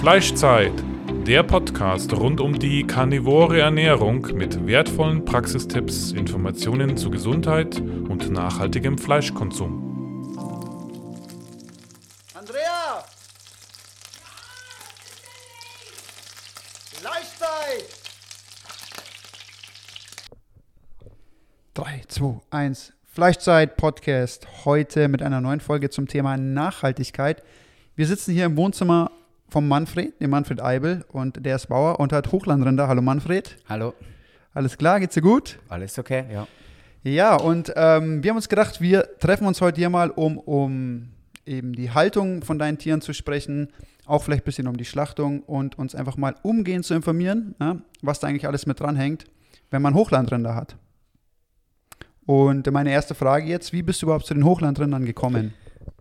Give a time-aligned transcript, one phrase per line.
[0.00, 0.72] Fleischzeit,
[1.26, 8.96] der Podcast rund um die karnivore Ernährung mit wertvollen Praxistipps, Informationen zu Gesundheit und nachhaltigem
[8.96, 10.32] Fleischkonsum.
[12.32, 13.04] Andrea!
[16.94, 17.84] Fleischzeit!
[21.74, 22.94] 3, 2, 1.
[23.04, 24.48] Fleischzeit Podcast.
[24.64, 27.42] Heute mit einer neuen Folge zum Thema Nachhaltigkeit.
[27.96, 29.10] Wir sitzen hier im Wohnzimmer
[29.50, 32.88] vom Manfred, dem Manfred Eibel, und der ist Bauer und hat Hochlandrinder.
[32.88, 33.56] Hallo Manfred.
[33.68, 33.94] Hallo.
[34.54, 35.58] Alles klar, geht's dir gut?
[35.68, 36.46] Alles okay, ja.
[37.02, 41.08] Ja, und ähm, wir haben uns gedacht, wir treffen uns heute hier mal, um, um
[41.46, 43.68] eben die Haltung von deinen Tieren zu sprechen,
[44.06, 47.76] auch vielleicht ein bisschen um die Schlachtung und uns einfach mal umgehend zu informieren, ja,
[48.02, 49.24] was da eigentlich alles mit dranhängt,
[49.70, 50.76] wenn man Hochlandrinder hat.
[52.26, 55.54] Und meine erste Frage jetzt, wie bist du überhaupt zu den Hochlandrindern gekommen?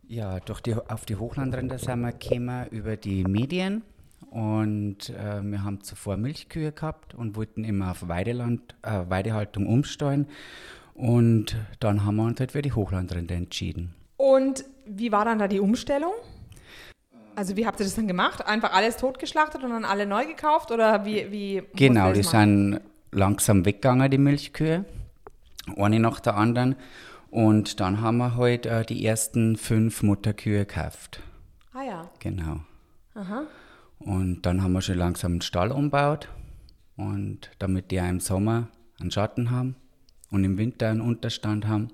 [0.10, 3.84] Ja, durch die, auf die Hochlandrinder sind wir gekommen über die Medien
[4.32, 10.26] und äh, wir haben zuvor Milchkühe gehabt und wollten immer auf Weideland, äh, Weidehaltung umsteuern
[10.96, 13.94] und dann haben wir uns halt für die Hochlandrinder entschieden.
[14.18, 16.14] Und wie war dann da die Umstellung?
[17.36, 18.44] Also wie habt ihr das dann gemacht?
[18.48, 21.32] Einfach alles totgeschlachtet und dann alle neu gekauft oder wie?
[21.32, 24.86] wie genau, die sind langsam weggegangen, die Milchkühe,
[25.78, 26.76] eine nach der anderen.
[27.32, 31.22] Und dann haben wir halt äh, die ersten fünf Mutterkühe gekauft.
[31.74, 32.10] Ah ja.
[32.20, 32.62] Genau.
[33.14, 33.44] Aha.
[34.00, 36.30] Und dann haben wir schon langsam einen Stall umgebaut.
[36.98, 38.68] Und damit die auch im Sommer
[39.00, 39.76] einen Schatten haben
[40.32, 41.90] und im Winter einen Unterstand haben.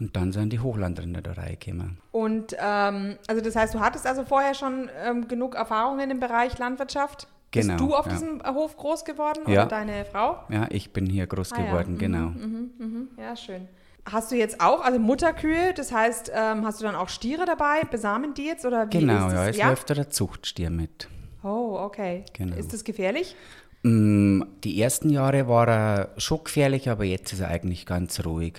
[0.00, 1.98] Und dann sind die Hochlandrinder da reingekommen.
[2.12, 6.56] Und ähm, also das heißt, du hattest also vorher schon ähm, genug Erfahrungen im Bereich
[6.58, 7.26] Landwirtschaft?
[7.50, 7.74] Genau.
[7.74, 8.12] Bist du auf ja.
[8.12, 9.62] diesem Hof groß geworden Ja.
[9.62, 10.44] oder deine Frau?
[10.50, 11.66] Ja, ich bin hier groß Ah ja.
[11.66, 12.26] geworden, Mhm, genau.
[12.28, 13.08] Mhm, mhm.
[13.16, 13.68] Ja, schön.
[14.10, 17.82] Hast du jetzt auch, also Mutterkühe, das heißt, ähm, hast du dann auch Stiere dabei?
[17.90, 21.08] Besamen die jetzt oder wie Genau, ja, es läuft da der Zuchtstier mit.
[21.42, 22.24] Oh, okay.
[22.32, 22.56] Genau.
[22.56, 23.36] Ist das gefährlich?
[23.82, 28.54] Mm, Die ersten Jahre war er schon gefährlich, aber jetzt ist er eigentlich ganz ruhig.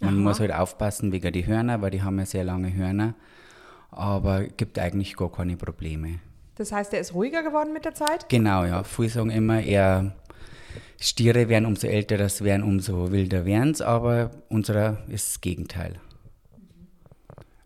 [0.00, 0.20] Man Aha.
[0.20, 3.14] muss halt aufpassen wegen die Hörner, weil die haben ja sehr lange Hörner.
[3.90, 6.20] Aber gibt eigentlich gar keine Probleme.
[6.56, 8.28] Das heißt, der ist ruhiger geworden mit der Zeit?
[8.28, 8.82] Genau, ja.
[8.84, 10.12] Viele sagen immer, eher
[11.00, 15.94] Stiere werden umso älter das werden, umso wilder werden aber unserer ist das Gegenteil.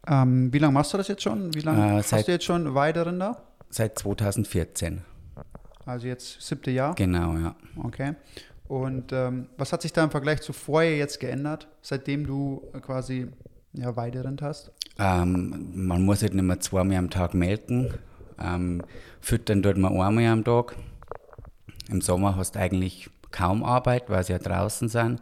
[0.07, 1.55] Ähm, wie lange machst du das jetzt schon?
[1.55, 3.43] Wie lange Äh, hast du jetzt schon Weiderinder?
[3.71, 5.03] Seit 2014.
[5.87, 6.95] Also jetzt siebte Jahr?
[6.95, 7.55] Genau, ja.
[7.83, 8.15] Okay.
[8.69, 13.29] Und ähm, was hat sich da im Vergleich zu vorher jetzt geändert, seitdem du quasi
[13.75, 14.73] ja, Weiderind hast?
[14.99, 17.95] Ähm, man muss halt nicht mehr zweimal am Tag melken.
[18.41, 18.83] Ähm,
[19.21, 20.77] füttern tut man einmal am Tag.
[21.89, 25.21] Im Sommer hast du eigentlich kaum Arbeit, weil sie ja draußen sind.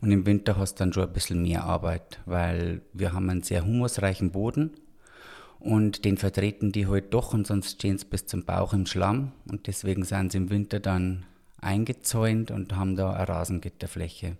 [0.00, 3.42] Und im Winter hast du dann schon ein bisschen mehr Arbeit, weil wir haben einen
[3.42, 4.72] sehr humusreichen Boden
[5.58, 9.32] und den vertreten die halt doch und sonst stehen sie bis zum Bauch im Schlamm
[9.50, 11.24] und deswegen sind sie im Winter dann
[11.60, 14.36] eingezäunt und haben da eine Rasengitterfläche.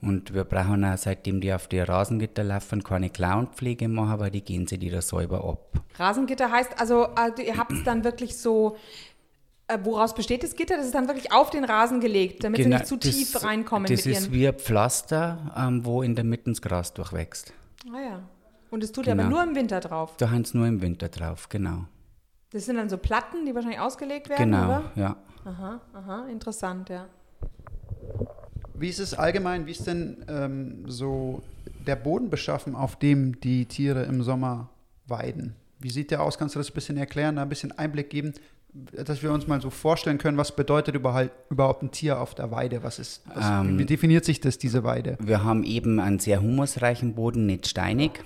[0.00, 4.42] Und wir brauchen auch, seitdem die auf die Rasengitter laufen, keine Clownpflege machen, weil die
[4.42, 5.82] gehen sie die da selber ab.
[5.96, 8.76] Rasengitter heißt also, also ihr habt es dann wirklich so,
[9.68, 10.76] äh, woraus besteht das Gitter?
[10.76, 13.84] Das ist dann wirklich auf den Rasen gelegt, damit sie nicht zu das- tief reinkommen
[13.90, 14.32] Das mit ist ihren.
[14.32, 17.52] wie ein Pflaster, ähm, wo in der Mitte das Gras durchwächst.
[17.94, 18.22] Ah ja.
[18.70, 19.36] Und das tut ihr aber Genau.
[19.36, 20.16] nur im Winter drauf.
[20.18, 21.84] Da haben sie nur im Winter drauf, genau.
[22.50, 24.92] Das sind dann so Platten, die wahrscheinlich ausgelegt werden, Genau, oder?
[24.94, 25.16] ja.
[25.44, 27.06] Aha, aha, interessant, ja.
[28.74, 31.42] Wie ist es allgemein, wie ist denn ähm, so
[31.86, 34.68] der Boden beschaffen, auf dem die Tiere im Sommer
[35.06, 35.54] weiden?
[35.80, 36.38] Wie sieht der aus?
[36.38, 38.32] Kannst du das ein bisschen erklären, da ein bisschen Einblick geben,
[38.72, 42.82] dass wir uns mal so vorstellen können, was bedeutet überhaupt, ein Tier auf der Weide?
[42.82, 45.16] Was ist, was, Ähm, wie definiert sich das, diese Weide?
[45.20, 48.22] Wir haben eben einen sehr humusreichen Boden, nicht steinig.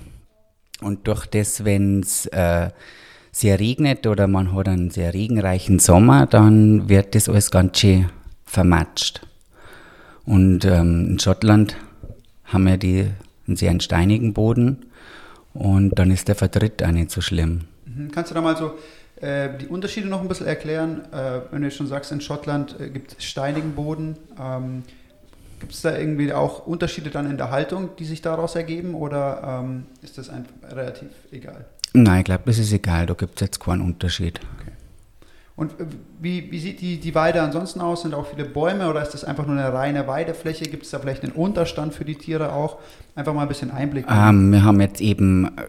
[0.80, 2.70] Und durch das, wenn es äh,
[3.30, 8.10] sehr regnet oder man hat einen sehr regenreichen Sommer, dann wird das alles ganz schön
[8.44, 9.26] vermatscht.
[10.24, 11.76] Und ähm, in Schottland
[12.44, 13.06] haben wir die,
[13.47, 14.86] einen sehr steinigen Boden
[15.54, 17.62] und dann ist der Vertritt auch nicht so schlimm.
[17.86, 18.10] Mhm.
[18.10, 18.74] Kannst du da mal so
[19.59, 21.03] die Unterschiede noch ein bisschen erklären?
[21.13, 24.16] Äh, wenn du jetzt schon sagst, in Schottland äh, gibt es steinigen Boden.
[24.41, 24.83] Ähm,
[25.60, 29.63] gibt es da irgendwie auch Unterschiede dann in der Haltung, die sich daraus ergeben oder
[29.63, 31.65] ähm, ist das einfach relativ egal?
[31.92, 34.41] Nein, ich glaube, das ist egal, da gibt es jetzt keinen Unterschied.
[35.54, 35.84] Und äh,
[36.21, 38.03] wie, wie sieht die, die Weide ansonsten aus?
[38.03, 40.65] Sind auch viele Bäume oder ist das einfach nur eine reine Weidefläche?
[40.65, 42.78] Gibt es da vielleicht einen Unterstand für die Tiere auch?
[43.15, 44.07] Einfach mal ein bisschen Einblick.
[44.10, 45.66] Ähm, wir haben jetzt eben äh,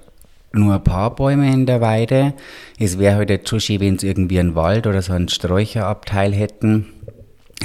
[0.53, 2.33] nur ein paar Bäume in der Weide.
[2.79, 6.31] Es wäre halt jetzt schon schön, wenn sie irgendwie einen Wald oder so einen Sträucherabteil
[6.33, 6.85] hätten.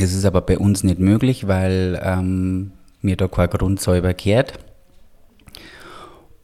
[0.00, 4.54] Es ist aber bei uns nicht möglich, weil ähm, mir da kein Grund selber kehrt.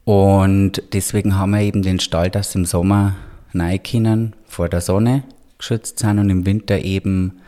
[0.05, 3.17] Und deswegen haben wir eben den Stall, dass im Sommer
[3.55, 5.25] rein können vor der Sonne
[5.57, 7.41] geschützt sind und im Winter eben,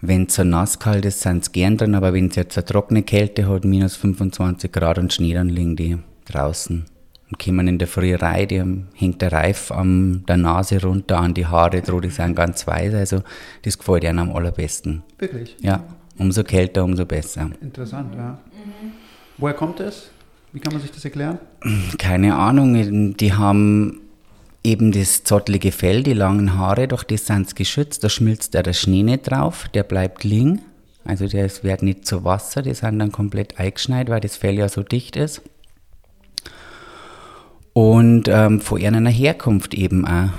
[0.00, 2.64] wenn es so nass kalt ist, sind sie gern drin, aber wenn es jetzt eine
[2.64, 6.84] trockene Kälte hat, minus 25 Grad und Schnee, dann liegen die draußen
[7.30, 11.18] und kommen in der Früh rein, die haben, hängt der Reif an der Nase runter,
[11.18, 13.22] an die Haare droh, die sind ganz weiß, also
[13.62, 15.02] das gefällt ihnen am allerbesten.
[15.18, 15.56] Wirklich?
[15.60, 15.84] Ja,
[16.18, 17.50] umso kälter, umso besser.
[17.60, 18.38] Interessant, ja.
[19.38, 20.10] Woher kommt das?
[20.52, 21.38] Wie kann man sich das erklären?
[21.98, 24.00] Keine Ahnung, die haben
[24.64, 28.72] eben das zottlige Fell, die langen Haare, durch das sind sie geschützt, da schmilzt der
[28.72, 30.62] Schnee nicht drauf, der bleibt liegen.
[31.04, 34.68] Also das wird nicht zu Wasser, die sind dann komplett eingeschneit, weil das Fell ja
[34.68, 35.42] so dicht ist.
[37.72, 40.30] Und ähm, von ihrer Herkunft eben auch.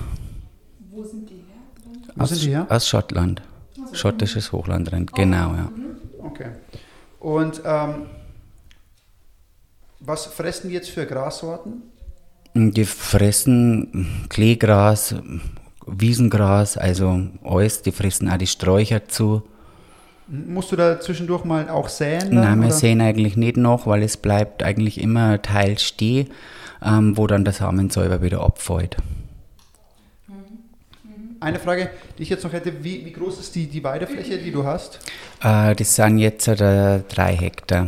[0.92, 2.14] Wo sind die her?
[2.16, 2.66] Wo aus, sind die her?
[2.70, 3.42] Aus Schottland.
[3.94, 5.70] Schottisches Hochlandrind, genau, ja.
[6.20, 6.50] Okay.
[7.20, 8.06] Und ähm,
[10.00, 11.84] was fressen die jetzt für Grassorten?
[12.54, 15.16] Die fressen Kleegras,
[15.86, 17.82] Wiesengras, also alles.
[17.82, 19.44] Die fressen auch die Sträucher zu.
[20.28, 22.32] Musst du da zwischendurch mal auch säen?
[22.32, 22.76] dann, Nein, wir oder?
[22.76, 26.30] sehen eigentlich nicht noch, weil es bleibt eigentlich immer Teil stehen,
[26.84, 28.98] ähm, wo dann der Samen selber wieder abfällt.
[31.40, 34.52] Eine Frage, die ich jetzt noch hätte, wie, wie groß ist die, die Weidefläche, die
[34.52, 35.00] du hast?
[35.42, 37.88] Äh, das sind jetzt äh, drei Hektar.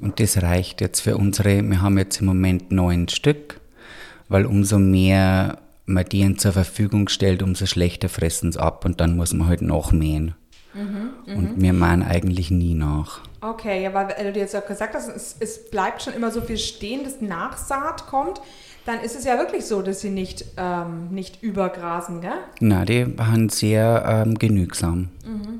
[0.00, 3.60] Und das reicht jetzt für unsere, wir haben jetzt im Moment neun Stück,
[4.28, 9.16] weil umso mehr man denen zur Verfügung stellt, umso schlechter fressen sie ab und dann
[9.16, 10.34] muss man halt nachmähen.
[11.26, 13.20] Und wir mähen eigentlich nie nach.
[13.40, 16.58] Okay, ja, weil du jetzt auch gesagt hast, es, es bleibt schon immer so viel
[16.58, 18.40] stehen, dass Nachsaat kommt.
[18.86, 22.32] Dann ist es ja wirklich so, dass sie nicht, ähm, nicht übergrasen, gell?
[22.60, 25.10] Na, die waren sehr ähm, genügsam.
[25.24, 25.58] Mhm.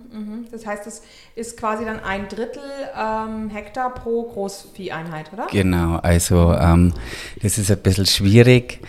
[0.50, 1.02] Das heißt, es
[1.34, 2.62] ist quasi dann ein Drittel
[2.96, 5.46] ähm, Hektar pro Großvieheinheit, oder?
[5.50, 6.94] Genau, also ähm,
[7.42, 8.80] das ist ein bisschen schwierig,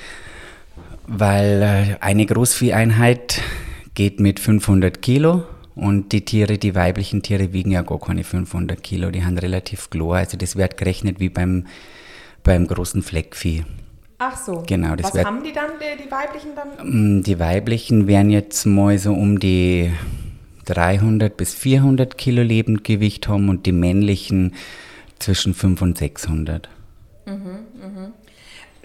[1.07, 3.41] weil äh, eine Großvieheinheit
[3.93, 5.43] geht mit 500 Kilo
[5.79, 9.89] und die Tiere, die weiblichen Tiere wiegen ja gar keine 500 Kilo, die haben relativ
[9.89, 11.65] klar, also das wird gerechnet wie beim,
[12.43, 13.63] beim großen Fleckvieh.
[14.17, 14.63] Ach so.
[14.67, 17.17] Genau, das Was wird- haben die dann, die, die weiblichen dann?
[17.19, 19.91] Mm, Die weiblichen werden jetzt mal so um die
[20.65, 24.53] 300 bis 400 Kilo Lebendgewicht haben und die männlichen
[25.19, 26.69] zwischen 500 und 600.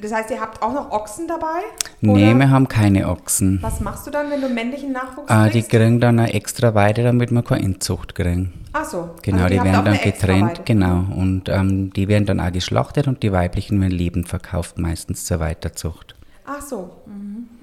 [0.01, 1.61] Das heißt, ihr habt auch noch Ochsen dabei?
[2.01, 3.59] Nee, Oder wir haben keine Ochsen.
[3.63, 7.03] Was machst du dann, wenn du männlichen Nachwuchs Ah, die kriegen dann eine extra Weide,
[7.05, 8.53] damit wir keine Inzucht kriegen.
[8.73, 9.11] Ach so.
[9.23, 11.05] Genau, also die, habt werden dann getrennt, genau.
[11.17, 15.39] Und ähm, die werden dann auch geschlachtet und die weiblichen werden lebend verkauft, meistens zur
[15.41, 16.17] Weiterzucht.
[16.45, 16.91] Ach so.
[17.07, 17.15] Mhm,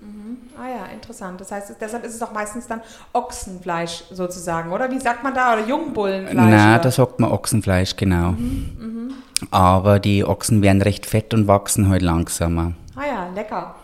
[0.01, 0.37] mhm.
[0.57, 1.39] Ah ja, interessant.
[1.41, 2.81] Das heißt, es- deshalb ist es auch meistens dann
[3.13, 4.89] Ochsenfleisch sozusagen, oder?
[4.89, 5.53] Wie sagt man da?
[5.53, 6.35] Oder Jungbullenfleisch?
[6.35, 6.83] Na, oder?
[6.83, 8.31] da sagt man Ochsenfleisch, genau.
[8.31, 8.69] Mhm,
[9.49, 12.73] Aber die Ochsen werden recht fett und wachsen halt langsamer.
[12.95, 13.75] Ah ja, lecker.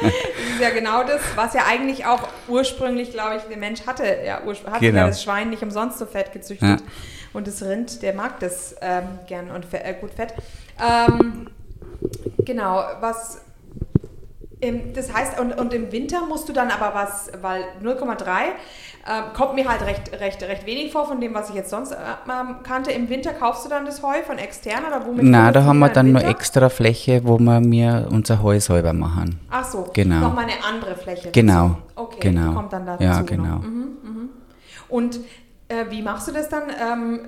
[0.00, 4.04] das ist ja genau das, was ja eigentlich auch ursprünglich, glaube ich, der Mensch hatte.
[4.24, 4.98] Ja, hatte Genau.
[5.00, 6.80] ja das Schwein nicht umsonst so fett gezüchtet.
[6.80, 6.86] Ja.
[7.32, 10.32] Und das Rind, der mag das ähm, gern und fe äh, gut fett.
[10.80, 11.48] Ähm,
[12.44, 13.42] genau, was.
[14.66, 18.26] Im, das heißt, und, und im Winter musst du dann aber was, weil 0,3
[19.08, 21.92] ähm, kommt mir halt recht, recht, recht wenig vor von dem, was ich jetzt sonst
[21.92, 21.96] äh,
[22.28, 22.90] ähm, kannte.
[22.90, 25.24] Im Winter kaufst du dann das Heu von extern oder womit?
[25.24, 28.92] Na, fütterst da haben wir dann nur extra Fläche, wo wir mir unser Heu selber
[28.92, 29.38] machen.
[29.50, 30.20] Ach so, Genau.
[30.20, 31.30] nochmal eine andere Fläche.
[31.30, 31.76] Genau.
[31.94, 32.52] Okay, genau.
[32.54, 33.04] kommt dann dazu.
[33.04, 33.26] Ja, noch.
[33.26, 33.58] genau.
[33.58, 34.28] Mhm, mhm.
[34.88, 35.20] Und
[35.68, 36.64] äh, wie machst du das dann?
[36.70, 37.20] Ähm,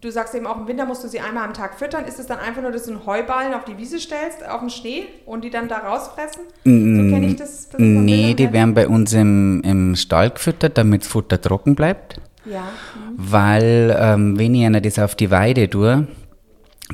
[0.00, 2.04] du sagst eben auch im Winter musst du sie einmal am Tag füttern.
[2.04, 4.70] Ist es dann einfach nur, dass du einen Heuballen auf die Wiese stellst, auf den
[4.70, 6.42] Schnee und die dann da rausfressen?
[6.64, 7.68] So kenne ich das.
[7.76, 12.20] Nee, die werden bei uns im, im Stall gefüttert, damit das Futter trocken bleibt.
[12.44, 12.60] Ja.
[12.60, 13.14] mhm.
[13.16, 16.06] Weil, ähm, wenn ich einer das auf die Weide tue,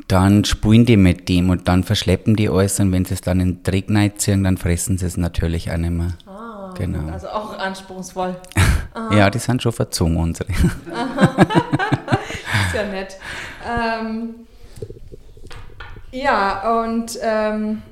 [0.09, 3.39] dann spulen die mit dem und dann verschleppen die alles und wenn sie es dann
[3.41, 3.87] in den Dreck
[4.21, 6.15] ziehen, dann fressen sie es natürlich auch nicht mehr.
[6.27, 7.13] Ah, Genau.
[7.13, 8.37] Also auch anspruchsvoll.
[9.11, 10.49] Ja, die sind schon verzogen, unsere.
[12.75, 13.17] Ja nett.
[13.67, 14.47] Ähm,
[16.11, 17.83] ja, und ähm,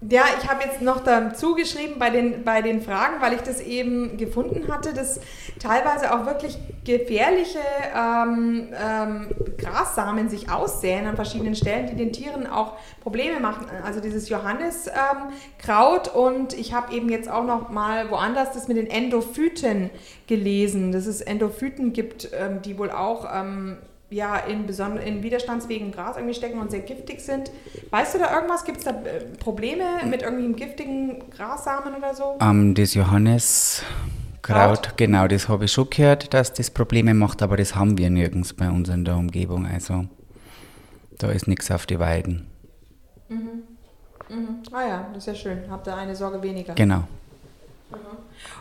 [0.00, 3.60] ja, ich habe jetzt noch dazu geschrieben bei den, bei den Fragen, weil ich das
[3.60, 5.20] eben gefunden hatte, dass
[5.58, 7.58] teilweise auch wirklich gefährliche
[7.96, 9.26] ähm, ähm,
[9.58, 13.66] Grassamen sich aussäen an verschiedenen Stellen, die den Tieren auch Probleme machen.
[13.84, 18.86] Also dieses Johanniskraut und ich habe eben jetzt auch noch mal woanders das mit den
[18.86, 19.90] Endophyten
[20.28, 23.78] gelesen, dass es Endophyten gibt, ähm, die wohl auch ähm,
[24.10, 27.50] ja, in, beson- in widerstandsfähigem Gras irgendwie stecken und sehr giftig sind.
[27.90, 28.64] Weißt du da irgendwas?
[28.64, 32.38] Gibt es da äh, Probleme mit irgendwelchen giftigen Grassamen oder so?
[32.40, 33.82] Ähm, das Johanneskraut,
[34.42, 34.96] Kraut.
[34.96, 38.54] genau, das habe ich schon gehört, dass das Probleme macht, aber das haben wir nirgends
[38.54, 39.66] bei uns in der Umgebung.
[39.66, 40.06] Also
[41.18, 42.46] da ist nichts auf die Weiden.
[43.28, 43.62] Mhm.
[44.72, 45.58] Ah ja, das ist ja schön.
[45.70, 46.74] Habt ihr eine Sorge weniger.
[46.74, 47.04] Genau.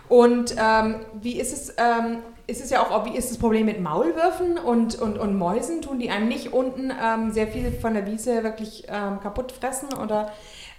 [0.10, 3.82] Und ähm, wie ist es, ähm, ist es ja auch, wie ist das Problem mit
[3.82, 5.82] Maulwürfen und, und, und Mäusen?
[5.82, 9.90] Tun die einem nicht unten ähm, sehr viel von der Wiese wirklich ähm, kaputt fressen
[10.02, 10.32] oder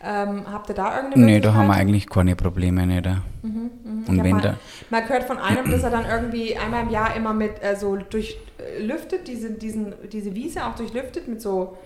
[0.02, 3.04] ähm, habt ihr da irgendeine Nee, da haben wir eigentlich keine Probleme nicht.
[3.04, 3.22] da.
[3.42, 4.04] Mhm, mhm.
[4.08, 4.54] Und wenn man, da,
[4.90, 7.96] man hört von einem, dass er dann irgendwie einmal im Jahr immer mit äh, so
[7.96, 11.76] durchlüftet, diese, diesen, diese Wiese auch durchlüftet mit so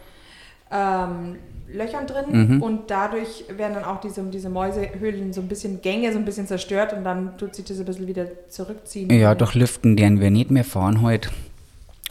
[0.71, 1.39] ähm,
[1.73, 2.25] Löchern drin
[2.57, 2.63] Mhm.
[2.63, 6.47] und dadurch werden dann auch diese, diese Mäusehöhlen so ein bisschen Gänge so ein bisschen
[6.47, 9.11] zerstört und dann tut sich das ein bisschen wieder zurückziehen.
[9.11, 11.31] ja, durch Lüften deren wir nicht mehr fahren halt.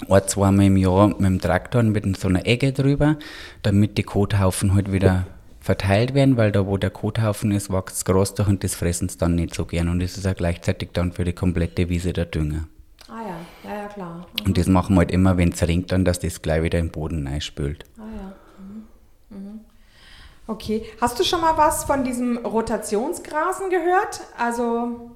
[0.10, 3.18] Ein, zweimal im Jahr mit dem Traktor mit so einer Ecke drüber,
[3.62, 5.27] damit die Kothaufen halt wieder
[5.60, 9.10] verteilt werden, weil da wo der Kothaufen ist, wächst das Gras durch und das fressen
[9.10, 12.13] sie dann nicht so gern und das ist auch gleichzeitig dann für die komplette Wiese
[12.13, 12.68] der Dünger.
[13.08, 14.25] Ah ja, ja, ja, klar.
[14.39, 14.46] Mhm.
[14.48, 16.89] Und das machen wir halt immer, wenn es regnet, dann, dass das gleich wieder im
[16.89, 17.84] Boden einspült.
[18.00, 18.34] Ah ja.
[18.58, 19.38] Mhm.
[19.38, 19.60] Mhm.
[20.51, 20.84] Okay.
[21.00, 24.20] Hast du schon mal was von diesem Rotationsgrasen gehört?
[24.38, 25.12] Also,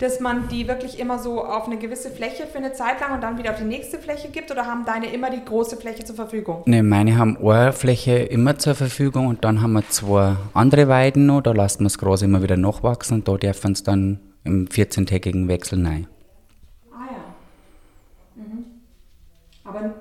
[0.00, 3.20] dass man die wirklich immer so auf eine gewisse Fläche für eine Zeit lang und
[3.20, 4.50] dann wieder auf die nächste Fläche gibt?
[4.50, 6.64] Oder haben deine immer die große Fläche zur Verfügung?
[6.66, 11.26] Ne, meine haben eine Fläche immer zur Verfügung und dann haben wir zwei andere Weiden
[11.26, 14.66] noch, da lassen wir das Gras immer wieder nachwachsen und da dürfen es dann im
[14.66, 16.08] 14-tägigen Wechsel rein.
[16.90, 18.42] Ah ja.
[18.42, 18.64] Mhm.
[19.62, 19.94] Aber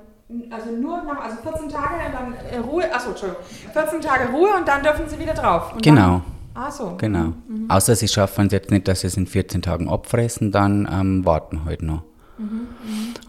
[0.50, 4.50] also nur nach, also 14 Tage und dann äh, Ruhe, achso, Entschuldigung, 14 Tage Ruhe
[4.58, 5.74] und dann dürfen sie wieder drauf.
[5.82, 6.22] Genau.
[6.54, 6.96] Dann, so.
[6.98, 7.34] Genau.
[7.68, 11.25] Außer sie schaffen es jetzt nicht, dass sie es in 14 Tagen abfressen, dann ähm,
[11.25, 12.04] warten halt noch.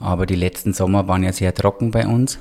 [0.01, 2.39] Aber die letzten Sommer waren ja sehr trocken bei uns.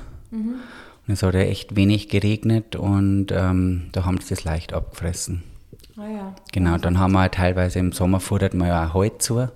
[1.06, 5.44] Und es hat ja echt wenig geregnet und ähm, da haben sie das leicht abgefressen.
[5.96, 6.34] Ah ja.
[6.52, 9.48] Genau, dann haben wir teilweise im Sommer futtert man ja auch Heu zu.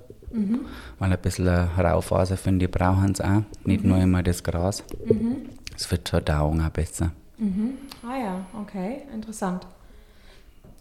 [0.99, 3.43] Weil ein bisschen Raufaser finde ich brauchen sie auch.
[3.65, 4.85] Nicht nur immer das Gras.
[5.73, 7.13] Das wird zur Verdauung auch besser.
[8.07, 9.67] Ah ja, okay, interessant.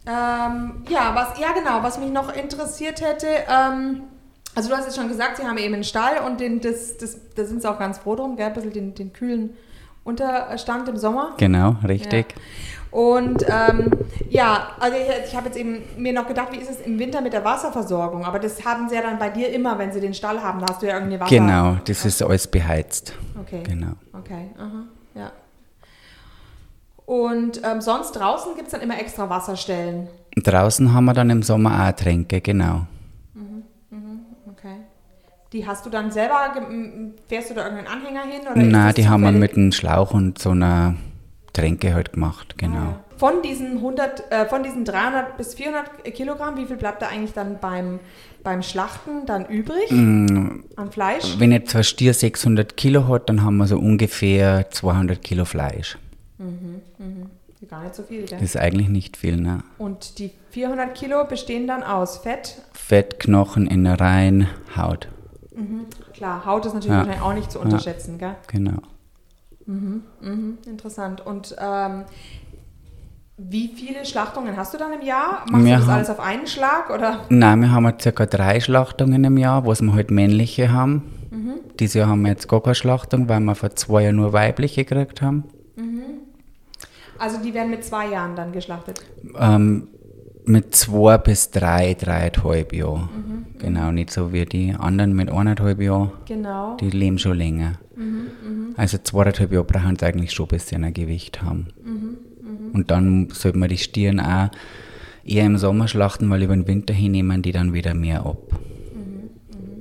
[0.06, 4.02] Ähm, ja, was, ja genau, was mich noch interessiert hätte, ähm,
[4.54, 7.18] also du hast jetzt schon gesagt, sie haben eben einen Stall und den, das, das,
[7.34, 9.50] da sind sie auch ganz froh drum, gell, ein bisschen den, den kühlen
[10.04, 11.34] Unterstand im Sommer.
[11.36, 12.34] Genau, richtig.
[12.90, 13.90] Und ähm,
[14.28, 17.20] ja, also ich, ich habe jetzt eben mir noch gedacht, wie ist es im Winter
[17.20, 18.24] mit der Wasserversorgung?
[18.24, 20.66] Aber das haben sie ja dann bei dir immer, wenn sie den Stall haben, da
[20.70, 21.30] hast du ja irgendwie Wasser.
[21.30, 23.14] Genau, das ist alles beheizt.
[23.40, 23.62] Okay.
[23.62, 23.92] Genau.
[24.12, 25.30] Okay, aha, ja.
[27.06, 30.08] Und ähm, sonst draußen gibt es dann immer extra Wasserstellen.
[30.36, 32.86] Draußen haben wir dann im Sommer auch Tränke, genau.
[35.52, 36.54] Die hast du dann selber,
[37.26, 38.42] fährst du da irgendeinen Anhänger hin?
[38.50, 40.94] Oder Nein, die haben wir mit einem Schlauch und so einer
[41.52, 42.76] Tränke halt gemacht, genau.
[42.76, 43.00] Ah.
[43.16, 47.32] Von diesen 100, äh, von diesen 300 bis 400 Kilogramm, wie viel bleibt da eigentlich
[47.32, 47.98] dann beim,
[48.44, 50.60] beim Schlachten dann übrig Mm.
[50.76, 51.34] an Fleisch?
[51.38, 55.98] Wenn jetzt ein Stier 600 Kilo hat, dann haben wir so ungefähr 200 Kilo Fleisch.
[57.68, 58.38] Gar nicht so viel, gell?
[58.38, 59.62] Das ist eigentlich nicht viel, ne?
[59.78, 62.62] Und die 400 Kilo bestehen dann aus Fett.
[62.72, 65.08] Fett, Knochen, Innereien, Haut.
[66.14, 66.98] Klar, Haut ist natürlich Ja.
[66.98, 68.34] wahrscheinlich auch nicht zu unterschätzen, gell?
[68.48, 68.78] Genau.
[69.66, 71.24] Mhm, interessant.
[71.24, 72.04] Und ähm,
[73.36, 75.44] wie viele Schlachtungen hast du dann im Jahr?
[75.50, 77.20] Machst Wir du das haben- alles auf einen Schlag oder?
[77.28, 81.02] Nein, wir haben circa drei Schlachtungen im Jahr, wo wir halt männliche haben.
[81.78, 84.84] Dieses Jahr haben wir jetzt gar keine Schlachtung, weil wir vor zwei Jahren nur weibliche
[84.84, 85.44] gekriegt haben.
[87.18, 89.00] Also die werden mit zwei Jahren dann geschlachtet.
[89.38, 89.88] Ähm,
[90.46, 93.46] mit zwei bis drei, dreieinhalb Jahren.
[93.58, 96.12] Genau, nicht so wie die anderen mit eineinhalb Jahren.
[96.26, 96.76] Genau.
[96.78, 97.78] Die leben schon länger.
[98.76, 101.68] Also zweieinhalb Jahre brauchen sie eigentlich schon ein bisschen ein Gewicht haben.
[102.72, 104.50] Und dann sollte man die Stieren auch
[105.24, 108.58] eher im Sommer schlachten, weil über den Winter hin nehmen die dann wieder mehr ab.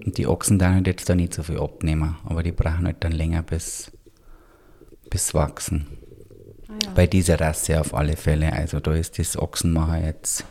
[0.05, 3.11] Und die Ochsen dann jetzt da nicht so viel abnehmen, aber die brauchen halt dann
[3.11, 3.91] länger bis,
[5.09, 5.85] bis wachsen.
[6.83, 6.91] Ja.
[6.95, 8.53] Bei dieser Rasse auf alle Fälle.
[8.53, 10.45] Also da ist das Ochsenmacher jetzt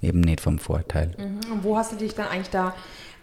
[0.00, 1.12] eben nicht vom Vorteil.
[1.18, 1.52] Mhm.
[1.52, 2.74] Und wo hast du dich dann eigentlich da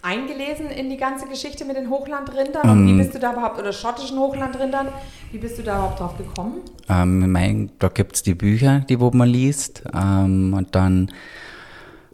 [0.02, 2.70] eingelesen in die ganze Geschichte mit den Hochlandrindern?
[2.70, 2.88] Und Ähm.
[2.88, 4.88] wie bist du da überhaupt, oder schottischen Hochlandrindern,
[5.32, 6.62] wie bist du da überhaupt drauf gekommen?
[6.90, 9.84] Ähm, ich mein, da gibt es die Bücher, die wo man liest.
[9.94, 11.12] Ähm, und dann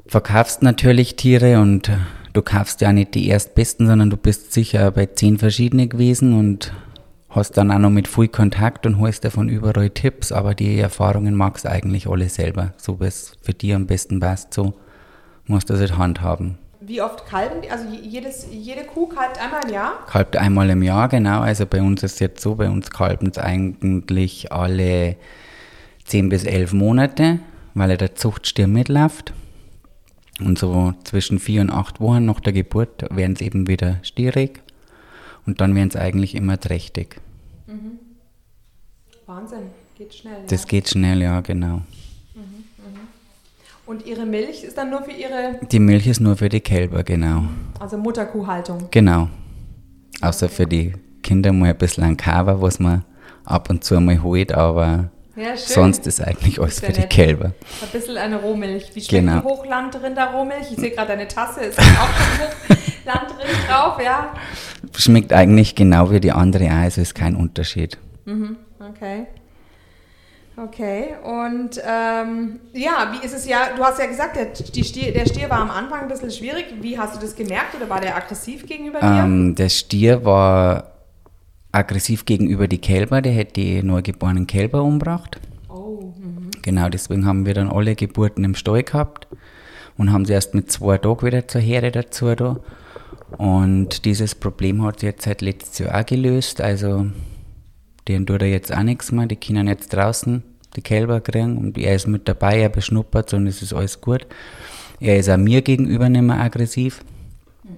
[0.06, 1.92] verkaufst natürlich Tiere und
[2.34, 6.74] du kaufst ja nicht die erstbesten, sondern du bist sicher bei zehn verschiedene gewesen und
[7.38, 10.80] hast dann auch noch mit viel Kontakt und holst dir von überall Tipps, aber die
[10.80, 12.74] Erfahrungen magst du eigentlich alle selber.
[12.78, 14.74] So wie es für dich am besten passt, so
[15.46, 16.58] musst du es halt handhaben.
[16.82, 17.70] Wie oft kalben die?
[17.70, 20.06] Also jedes, jede Kuh kalbt einmal im Jahr?
[20.06, 21.42] Kalbt einmal im Jahr, genau.
[21.42, 25.18] Also bei uns ist es jetzt so, bei uns kalben es eigentlich alle
[26.06, 27.40] 10 bis 11 Monate,
[27.74, 29.34] weil ja der Zuchtstier mitläuft.
[30.40, 34.62] Und so zwischen vier und acht Wochen nach der Geburt werden es eben wieder stierig.
[35.46, 37.20] Und dann werden es eigentlich immer trächtig.
[39.26, 40.44] Wahnsinn, geht schnell.
[40.48, 41.82] Das geht schnell, ja, genau.
[42.36, 42.42] ja.
[43.86, 47.04] Und ihre Milch ist dann nur für ihre, Die Milch ist nur für die Kälber,
[47.04, 47.44] genau.
[47.80, 48.88] also Mutterkuhhaltung.
[48.92, 49.30] Genau.
[50.22, 50.94] Außer für die
[51.24, 53.04] Kinder mal ein bisschen ein Cover, was man
[53.46, 57.10] ab und zu mal holt, aber Ja, sonst ist eigentlich alles Sehr für die nett.
[57.10, 57.46] Kälber.
[57.46, 58.90] Ein bisschen eine Rohmilch.
[58.94, 59.40] Wie schmeckt Genau.
[59.42, 60.72] die Hochlandrinder-Rohmilch?
[60.72, 64.34] Ich sehe gerade deine Tasse, ist auch schon Hochlandrind drauf, ja.
[64.96, 67.98] Schmeckt eigentlich genau wie die andere also ist kein Unterschied.
[68.80, 69.28] Okay.
[70.60, 75.28] Okay, und ähm, ja, wie ist es ja, du hast ja gesagt, der, Stier, der
[75.28, 76.66] Stier war am Anfang ein bisschen schwierig.
[76.82, 79.24] Wie hast du das gemerkt oder war der aggressiv gegenüber dir?
[79.24, 80.94] Ähm, der Stier war
[81.72, 85.40] aggressiv gegenüber die Kälber, der hätte die neugeborenen Kälber umgebracht.
[85.70, 86.50] Oh, mhm.
[86.64, 89.28] Genau, deswegen haben wir dann alle Geburten im Stall gehabt
[89.96, 92.60] und haben sie erst mit zwei Tagen wieder zur Herde dazu da.
[93.38, 96.62] Und dieses Problem hat jetzt seit letztes Jahr auch gelöst.
[96.62, 97.08] Also,
[98.08, 99.26] denen tut er jetzt auch nichts mehr.
[99.26, 100.44] Die können jetzt draußen
[100.78, 104.26] die Kälber kriegen und er ist mit dabei, er beschnuppert und es ist alles gut.
[105.00, 107.04] Er ist auch mir gegenüber nicht mehr aggressiv.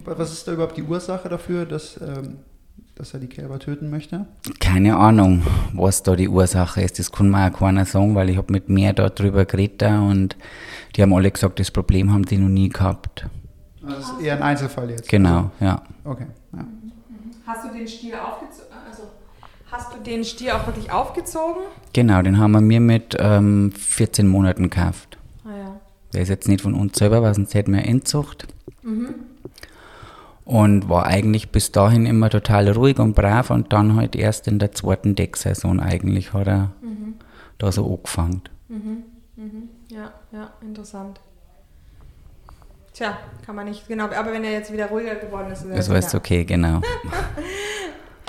[0.06, 2.38] Was ist da überhaupt die Ursache dafür, dass, ähm,
[2.96, 4.26] dass er die Kälber töten möchte?
[4.60, 7.00] Keine Ahnung, was da die Ursache ist.
[7.00, 10.38] Das kann mir auch keiner sagen, weil ich habe mit mehr darüber geredet und
[10.96, 13.26] die haben alle gesagt, das Problem haben die noch nie gehabt.
[13.90, 15.10] Das ist eher ein Einzelfall jetzt.
[15.10, 15.82] Genau, ja.
[16.04, 16.28] Okay.
[16.54, 16.66] Ja.
[17.46, 18.70] Hast du den Stier aufgezogen?
[18.90, 19.04] Also,
[19.72, 21.64] hast du den Stier auch wirklich aufgezogen?
[21.94, 25.18] Genau, den haben wir mir mit ähm, 14 Monaten gekauft.
[25.46, 25.80] Ah ja.
[26.14, 28.48] Der ist jetzt nicht von uns selber, weil sonst hätten wir Inzucht.
[30.46, 34.58] Und war eigentlich bis dahin immer total ruhig und brav und dann halt erst in
[34.58, 36.72] der zweiten Decksaison eigentlich hat er
[37.60, 38.42] da so angefangen.
[39.90, 41.20] Ja, ja, interessant.
[43.00, 45.88] Tja, kann man nicht, genau, aber wenn er jetzt wieder ruhiger geworden ist, ist Das
[45.88, 46.20] war jetzt ja.
[46.20, 46.82] okay, genau.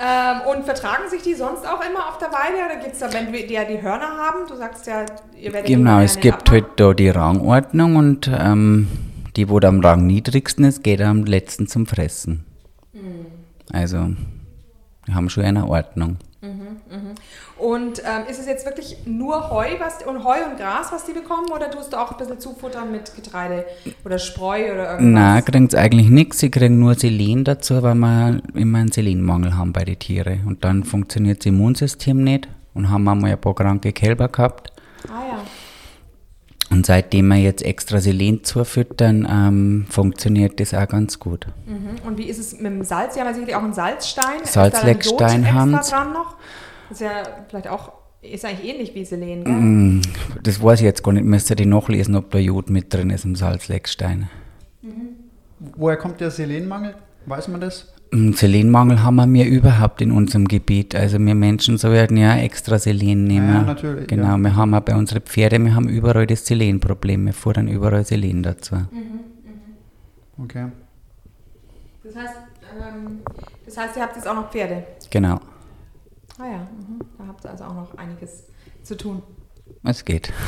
[0.03, 3.13] Ähm, und vertragen sich die sonst auch immer auf der Weide oder gibt es da,
[3.13, 5.05] wenn die ja die Hörner haben, du sagst ja,
[5.39, 6.53] ihr werdet Genau, es gibt abmachen.
[6.53, 8.87] halt da die Rangordnung und ähm,
[9.35, 12.43] die, wo am Rang niedrigsten ist, geht am letzten zum Fressen.
[13.71, 14.07] Also,
[15.05, 16.17] wir haben schon eine Ordnung.
[17.57, 21.13] Und ähm, ist es jetzt wirklich nur Heu was, und Heu und Gras, was die
[21.13, 23.65] bekommen oder tust du auch ein bisschen zufuttern mit Getreide
[24.03, 25.21] oder Spreu oder irgendwas?
[25.21, 26.39] Nein, kriegen sie eigentlich nichts.
[26.39, 30.41] Sie kriegen nur Selen dazu, weil wir immer einen Selenmangel haben bei den Tieren.
[30.47, 32.47] Und dann funktioniert das Immunsystem nicht.
[32.73, 34.71] Und haben einmal ein paar kranke Kälber gehabt.
[35.07, 35.40] Ah ja.
[36.71, 41.47] Und seitdem wir jetzt extra Selen zufüttern, ähm, funktioniert das auch ganz gut.
[41.67, 42.07] Mhm.
[42.07, 43.13] Und wie ist es mit dem Salz?
[43.15, 44.45] Sie haben ja sicherlich auch einen Salzstein.
[44.45, 45.89] Salzleckstein haben sie.
[45.91, 46.37] dran noch?
[46.89, 49.53] Das ist ja vielleicht auch, ist eigentlich ähnlich wie Selen, gell?
[49.53, 50.01] Mm,
[50.43, 51.25] Das weiß ich jetzt gar nicht.
[51.25, 54.29] Müsste die nachlesen, ob da Jod mit drin ist im Salzleckstein.
[55.75, 56.95] Woher kommt der Selenmangel?
[57.25, 57.93] Weiß man das?
[58.11, 60.95] Selenmangel haben wir überhaupt in unserem Gebiet.
[60.95, 63.53] Also wir Menschen so werden ja extra Selen nehmen.
[63.53, 64.37] Ja, natürlich, Genau, ja.
[64.37, 67.25] wir haben auch bei unseren Pferden, wir haben überall das Selenproblem.
[67.27, 68.75] Wir fuhren überall Selen dazu.
[70.37, 70.67] Okay.
[72.03, 72.35] Das heißt,
[72.81, 73.19] ähm,
[73.65, 74.83] das heißt, ihr habt jetzt auch noch Pferde.
[75.09, 75.39] Genau,
[76.39, 76.99] Ah ja, mhm.
[77.19, 78.45] da habt ihr also auch noch einiges
[78.83, 79.21] zu tun.
[79.83, 80.33] es geht.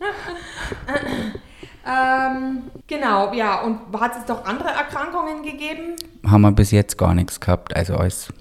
[1.86, 5.96] Ähm, genau, ja, und hat es doch andere Erkrankungen gegeben?
[6.26, 7.76] Haben wir bis jetzt gar nichts gehabt.
[7.76, 8.32] Also alles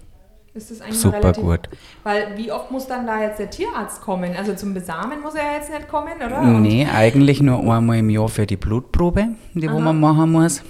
[0.54, 1.70] Ist das eigentlich super relativ, gut.
[2.04, 4.34] Weil wie oft muss dann da jetzt der Tierarzt kommen?
[4.38, 6.40] Also zum Besamen muss er jetzt nicht kommen, oder?
[6.40, 10.62] Und- Nee, eigentlich nur einmal im Jahr für die Blutprobe, die wo man machen muss.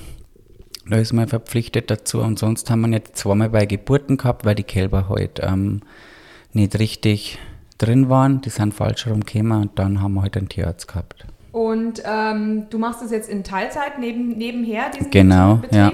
[0.90, 2.20] Da ist man verpflichtet dazu.
[2.22, 5.82] Und sonst haben wir jetzt zweimal bei Geburten gehabt, weil die Kälber halt ähm,
[6.54, 7.38] nicht richtig
[7.78, 8.42] drin waren.
[8.42, 11.26] Die sind falsch rumgekommen und dann haben wir halt einen Tierarzt gehabt.
[11.54, 15.78] Und ähm, du machst das jetzt in Teilzeit neben, nebenher, diesen Genau, Betrieb?
[15.78, 15.92] ja.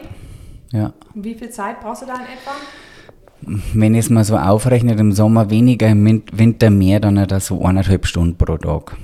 [0.71, 0.93] Ja.
[1.13, 3.59] Und Wie viel Zeit brauchst du da in etwa?
[3.73, 7.31] Wenn ich es mal so aufrechnet, im Sommer weniger, im Win- Winter mehr, dann hat
[7.31, 8.95] er so eineinhalb Stunden pro Tag.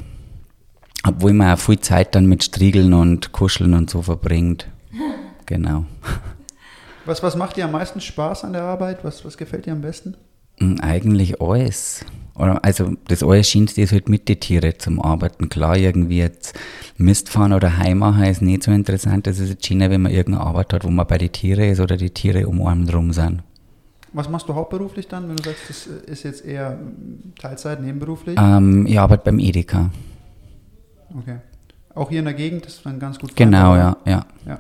[1.08, 4.68] Obwohl man auch viel Zeit dann mit Striegeln und Kuscheln und so verbringt.
[5.48, 5.86] Genau.
[7.06, 9.04] Was, was macht dir am meisten Spaß an der Arbeit?
[9.04, 10.15] Was, was gefällt dir am besten?
[10.60, 12.04] Mm, Eigentlich alles.
[12.36, 15.48] Oder, also das Allerschönste ist halt mit den Tieren zum Arbeiten.
[15.50, 16.58] Klar, irgendwie jetzt
[16.98, 19.26] Mist fahren oder heimmachen ist nicht so interessant.
[19.28, 21.80] Das ist jetzt schöner, wenn man irgendeine Arbeit hat, wo man bei den Tieren ist
[21.80, 23.41] oder die Tiere um einen drum sind.
[24.12, 26.78] Was machst du hauptberuflich dann, wenn du sagst, das ist jetzt eher
[27.39, 28.38] Teilzeit, nebenberuflich?
[28.39, 29.89] Ähm, ich arbeite beim Edeka.
[31.17, 31.38] Okay.
[31.93, 33.36] Auch hier in der Gegend ist dann ganz gut.
[33.36, 34.26] Genau, ja, ja.
[34.45, 34.60] ja.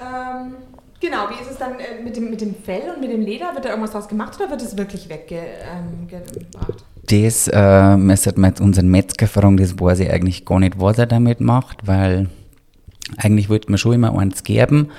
[0.00, 0.54] Ähm,
[1.00, 3.52] genau, wie ist es dann äh, mit, dem, mit dem Fell und mit dem Leder?
[3.54, 5.48] Wird da irgendwas draus gemacht oder wird es wirklich weggebracht?
[6.68, 6.90] Ähm?
[7.06, 10.98] Das äh, müsste man jetzt unseren Metzger fragen, das weiß ich eigentlich gar nicht, was
[10.98, 12.28] er damit macht, weil
[13.16, 14.90] eigentlich wollte man schon immer eins geben,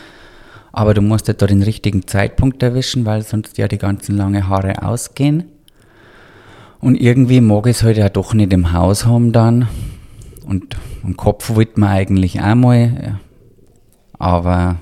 [0.74, 4.48] aber du musst halt da den richtigen Zeitpunkt erwischen, weil sonst ja die ganzen lange
[4.48, 5.46] Haare ausgehen.
[6.80, 9.68] Und irgendwie mag ich es halt ja doch nicht im Haus haben dann.
[10.46, 13.20] Und am Kopf wollte man eigentlich auch mal,
[14.18, 14.78] aber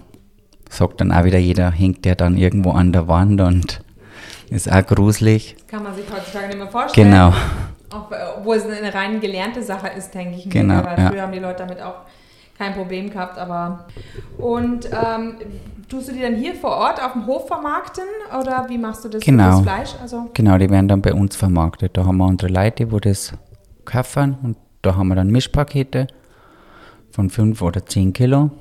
[0.69, 3.81] sagt dann auch wieder jeder, hängt der dann irgendwo an der Wand und
[4.49, 5.55] ist auch gruselig.
[5.67, 7.11] Kann man sich heutzutage nicht mehr vorstellen.
[7.11, 7.33] Genau.
[7.91, 10.51] Auch, obwohl es eine rein gelernte Sache ist, denke ich mir.
[10.51, 11.09] Genau, Weil ja.
[11.09, 12.01] früher haben die Leute damit auch
[12.57, 13.37] kein Problem gehabt.
[13.39, 13.85] Aber
[14.37, 15.35] und ähm,
[15.87, 18.03] tust du die dann hier vor Ort auf dem Hof vermarkten
[18.39, 19.49] oder wie machst du das, Genau.
[19.49, 19.89] das Fleisch?
[20.01, 21.97] Also Genau, die werden dann bei uns vermarktet.
[21.97, 23.33] Da haben wir unsere Leute, wo das
[23.85, 26.07] kaufen und da haben wir dann Mischpakete
[27.11, 28.51] von 5 oder 10 Kilo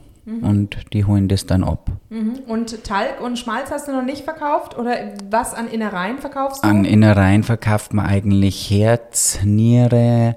[0.43, 1.91] und die holen das dann ab.
[2.11, 2.41] mhm.
[2.47, 4.95] und Talg und Schmalz hast du noch nicht verkauft oder
[5.31, 6.69] was an Innereien verkaufst du?
[6.69, 10.35] An Innereien verkauft man eigentlich Herz, Niere,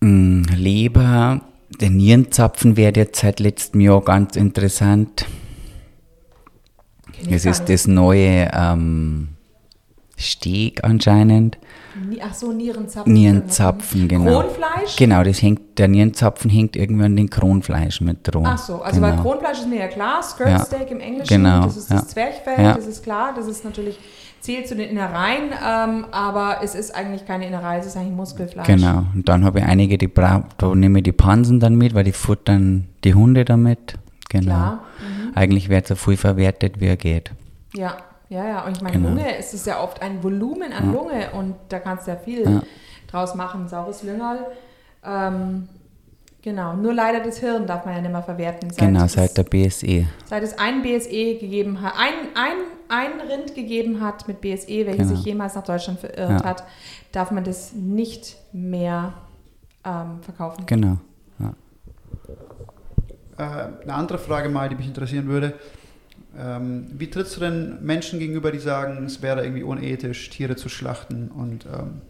[0.00, 1.40] mh, Leber.
[1.80, 5.26] Der Nierenzapfen wäre jetzt seit letztem Jahr ganz interessant.
[7.28, 9.28] Es ist das neue ähm,
[10.16, 11.58] Steg anscheinend.
[12.22, 13.12] Ach so, Nierenzapfen.
[13.12, 14.40] Nierenzapfen, genau.
[14.42, 14.96] Kronfleisch?
[14.96, 18.46] Genau, das hängt, der Nierenzapfen hängt irgendwie an den Kronfleisch mit dran.
[18.46, 19.14] Ach so, also genau.
[19.16, 20.58] bei Kronfleisch ist mir ja klar, Skirt Ja.
[20.64, 21.96] Steak im Englischen, Genau, das ist ja.
[21.96, 22.74] das Zwerchfell, Ja.
[22.74, 23.98] das ist klar, das ist natürlich,
[24.40, 28.66] zählt zu den Innereien, ähm, aber es ist eigentlich keine Innerei, es ist eigentlich Muskelfleisch.
[28.66, 31.94] Genau, und dann habe ich einige, die bra da nehme ich die Pansen dann mit,
[31.94, 33.94] weil die futtern die Hunde damit.
[34.30, 34.44] Genau.
[34.46, 34.84] Klar.
[35.36, 37.32] Eigentlich wird so viel verwertet, wie er geht.
[37.74, 37.96] Ja,
[38.34, 38.64] ja, ja.
[38.66, 39.08] Und ich meine, Genau.
[39.10, 42.42] Lunge, es ist ja oft ein Volumen an Lunge und da kannst du ja viel
[42.42, 42.62] Ja.
[43.10, 43.68] draus machen.
[43.68, 44.38] Saures Lüngerl.
[45.04, 45.68] Ähm,
[46.42, 46.74] genau.
[46.74, 48.70] Nur leider das Hirn darf man ja nicht mehr verwerten.
[48.70, 50.06] Seit genau, es, seit der BSE.
[50.26, 52.56] seit es ein BSE gegeben hat, ein, ein,
[52.88, 55.14] ein Rind gegeben hat mit BSE, welches Genau.
[55.16, 56.44] sich jemals nach Deutschland verirrt Ja.
[56.44, 56.64] hat,
[57.12, 59.12] darf man das nicht mehr
[59.84, 60.64] ähm, verkaufen.
[60.66, 60.96] Genau.
[61.38, 61.52] Ja.
[63.36, 65.54] Äh, eine andere Frage mal, die mich interessieren würde.
[66.38, 70.68] Ähm, wie trittst du denn Menschen gegenüber, die sagen, es wäre irgendwie unethisch, Tiere zu
[70.68, 71.28] schlachten?
[71.28, 72.00] Und ähm,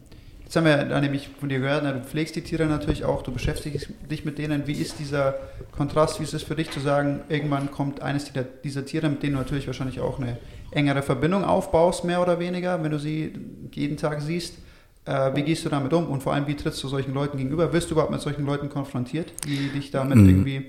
[0.43, 3.23] jetzt haben wir da nämlich von dir gehört, na, du pflegst die Tiere natürlich auch,
[3.23, 4.67] du beschäftigst dich mit denen.
[4.67, 5.35] Wie ist dieser
[5.73, 9.23] Kontrast, wie ist es für dich zu sagen, irgendwann kommt eines dieser, dieser Tiere, mit
[9.23, 10.39] denen du natürlich wahrscheinlich auch eine
[10.71, 13.33] engere Verbindung aufbaust, mehr oder weniger, wenn du sie
[13.73, 14.59] jeden Tag siehst.
[15.07, 17.73] Äh, wie gehst du damit um und vor allem, wie trittst du solchen Leuten gegenüber?
[17.75, 20.29] Wirst du überhaupt mit solchen Leuten konfrontiert, die dich damit Mm.
[20.29, 20.67] irgendwie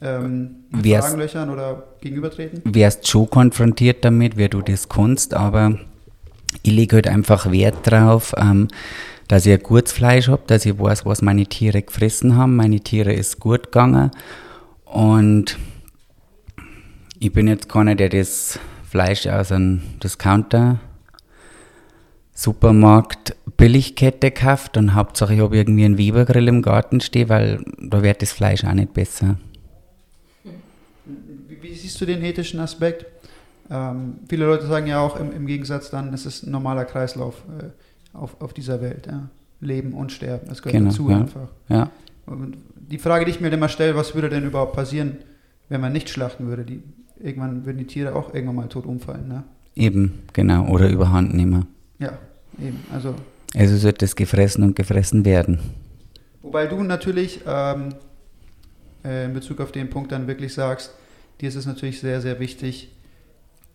[0.00, 2.62] ähm, mit Wär's- Fragen löchern oder gegenübertreten?
[2.64, 5.78] Wärst schon konfrontiert damit, wie du das kannst, aber
[6.62, 8.68] ich lege halt einfach Wert drauf, ähm,
[9.28, 12.56] dass ich ein gutes Fleisch habe, dass ich weiß, was meine Tiere gefressen haben.
[12.56, 14.10] Meine Tiere ist gut gegangen
[14.84, 15.58] und
[17.18, 18.58] ich bin jetzt keiner, der das
[18.88, 20.78] Fleisch aus einem Discounter
[22.32, 28.02] Supermarkt Billigkette kauft und Hauptsache ich habe irgendwie einen Webergrill im Garten stehen, weil da
[28.02, 29.36] wird das Fleisch auch nicht besser.
[31.60, 33.06] Wie, wie siehst du den ethischen Aspekt?
[33.70, 37.42] Ähm, viele Leute sagen ja auch im, im Gegensatz dann, es ist ein normaler Kreislauf
[37.60, 39.06] äh, auf, auf dieser Welt.
[39.06, 39.28] Ja?
[39.60, 41.18] Leben und Sterben, das gehört Genau, dazu ja.
[41.18, 41.48] einfach.
[41.68, 41.90] Ja.
[42.26, 45.18] Und die Frage, die ich mir immer stelle, was würde denn überhaupt passieren,
[45.68, 46.64] wenn man nicht schlachten würde?
[46.64, 46.82] Die,
[47.20, 49.28] irgendwann würden die Tiere auch irgendwann mal tot umfallen.
[49.28, 49.44] Ne?
[49.74, 51.66] Eben, genau, oder überhand nehmen.
[51.98, 52.18] Ja,
[52.60, 52.78] eben.
[52.92, 53.14] Also
[53.56, 55.58] Also sollte es gefressen und gefressen werden.
[56.42, 57.94] Wobei du natürlich ähm,
[59.04, 60.94] äh, in Bezug auf den Punkt dann wirklich sagst,
[61.40, 62.90] dir ist es natürlich sehr, sehr wichtig,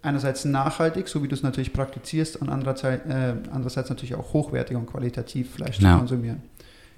[0.01, 4.75] einerseits nachhaltig, so wie du es natürlich praktizierst, und andererseits, äh, andererseits natürlich auch hochwertig
[4.75, 5.93] und qualitativ Fleisch Genau.
[5.93, 6.41] zu konsumieren.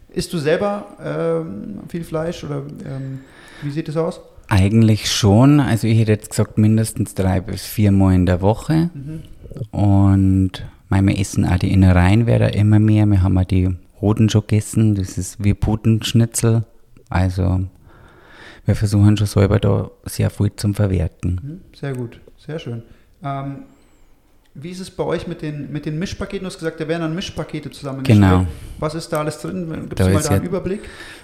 [0.09, 3.19] Isst du selber ähm, viel Fleisch oder ähm,
[3.61, 4.21] wie sieht es aus?
[4.47, 5.59] Eigentlich schon.
[5.59, 8.91] Also ich hätte jetzt gesagt, mindestens drei bis vier Mal in der Woche.
[8.93, 9.21] Mhm.
[9.71, 10.51] Und
[10.89, 13.05] mein, wir essen auch die Innereien werden immer mehr.
[13.07, 14.95] Wir haben auch die Hoden schon gegessen.
[14.95, 16.63] Das ist wie Putenschnitzel.
[17.09, 17.65] Also
[18.65, 21.39] wir versuchen schon selber da sehr viel zum Verwerten.
[21.41, 22.83] Mhm, sehr gut, sehr schön.
[23.23, 23.63] Ähm,
[24.55, 26.45] wie ist es bei euch mit den, mit den Mischpaketen?
[26.45, 28.21] Du hast gesagt, da werden dann Mischpakete zusammengestellt.
[28.21, 28.47] Genau.
[28.79, 29.69] Was ist da alles drin?
[29.89, 30.81] Gibt es mal da einen ja, Überblick?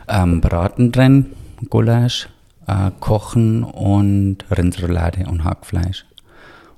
[0.07, 1.27] Ähm, Braten drin,
[1.69, 2.27] Gulasch,
[2.67, 6.05] äh, Kochen und Rindsroulade und Hackfleisch.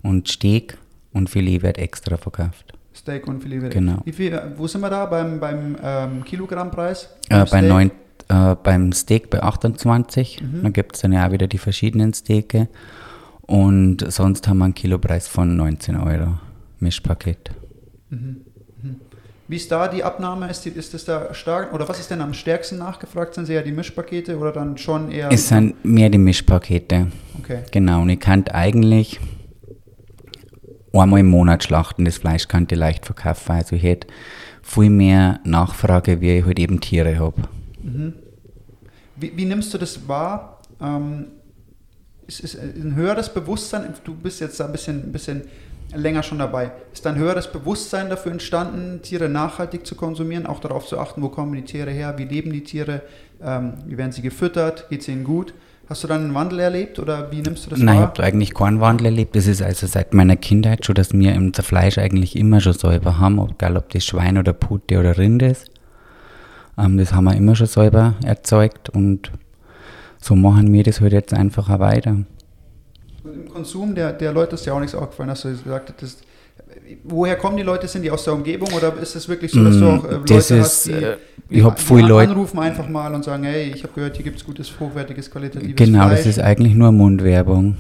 [0.04, 0.78] Und Steak
[1.12, 2.74] und Filet wird extra verkauft.
[2.96, 4.02] Steak und Filet wird genau.
[4.06, 7.10] Wie viel, äh, wo sind wir da beim, beim ähm, Kilogrammpreis?
[7.30, 7.90] Äh, bei 9,
[8.30, 10.42] äh, beim Steak bei 28.
[10.42, 10.64] Mhm.
[10.64, 12.68] Dann gibt es dann ja auch wieder die verschiedenen Steake.
[13.42, 16.40] Und sonst haben wir einen Kilopreis von 19 Euro.
[16.80, 17.52] Mischpaket.
[19.48, 20.50] Wie ist da die Abnahme?
[20.50, 21.74] Ist, die, ist das da stark?
[21.74, 23.34] Oder was ist denn am stärksten nachgefragt?
[23.34, 25.32] Sind sie ja die Mischpakete oder dann schon eher.
[25.32, 27.08] Es sind mehr die Mischpakete.
[27.40, 27.64] okay.
[27.72, 28.02] Genau.
[28.02, 29.20] Und ich kann eigentlich
[30.94, 32.06] einmal im Monat schlachten.
[32.06, 33.52] Das Fleisch kann ich leicht verkaufen.
[33.52, 34.08] Also ich hätte
[34.62, 37.44] viel mehr Nachfrage, wie ich halt eben Tiere habe.
[37.84, 38.14] Mhm.
[39.16, 40.62] Wie, wie nimmst du das wahr?
[40.82, 41.28] Ähm,
[42.28, 43.94] ist, ist ein höheres Bewusstsein?
[44.04, 45.44] Du bist jetzt da ein bisschen, ein bisschen
[45.96, 46.72] länger schon dabei.
[46.92, 51.30] Ist ein höheres Bewusstsein dafür entstanden, Tiere nachhaltig zu konsumieren, auch darauf zu achten, wo
[51.30, 53.02] kommen die Tiere her, wie leben die Tiere,
[53.44, 55.54] ähm, wie werden sie gefüttert, geht es ihnen gut?
[55.90, 58.12] Hast du dann einen Wandel erlebt oder wie nimmst du das Nein, wahr?
[58.16, 59.36] ich habe eigentlich keinen Wandel erlebt.
[59.36, 63.20] Das ist also seit meiner Kindheit schon, dass wir unser Fleisch eigentlich immer schon selber
[63.20, 65.70] haben, egal ob das Schwein oder Pute oder Rind ist.
[66.78, 69.32] Ähm, das haben wir immer schon selber erzeugt und
[70.20, 72.18] so machen wir das halt jetzt einfach auch weiter.
[73.26, 76.24] Im Konsum der, der Leute ist ja auch nichts aufgefallen, hast du gesagt hast.
[77.04, 77.88] Woher kommen die Leute?
[77.88, 80.20] Sind die aus der Umgebung oder ist es wirklich so, dass du auch äh, Leute
[80.20, 81.18] Mm, das hast, ist, die, äh,
[81.50, 84.24] ich habe an- viele Leute, anrufen einfach mal und sagen, hey, ich habe gehört, hier
[84.24, 86.20] gibt es gutes, hochwertiges, qualitatives genau, Fleisch.
[86.20, 87.78] das ist eigentlich nur Mundwerbung.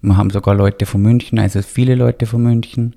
[0.00, 2.94] Wir haben sogar Leute von München, also viele Leute von München.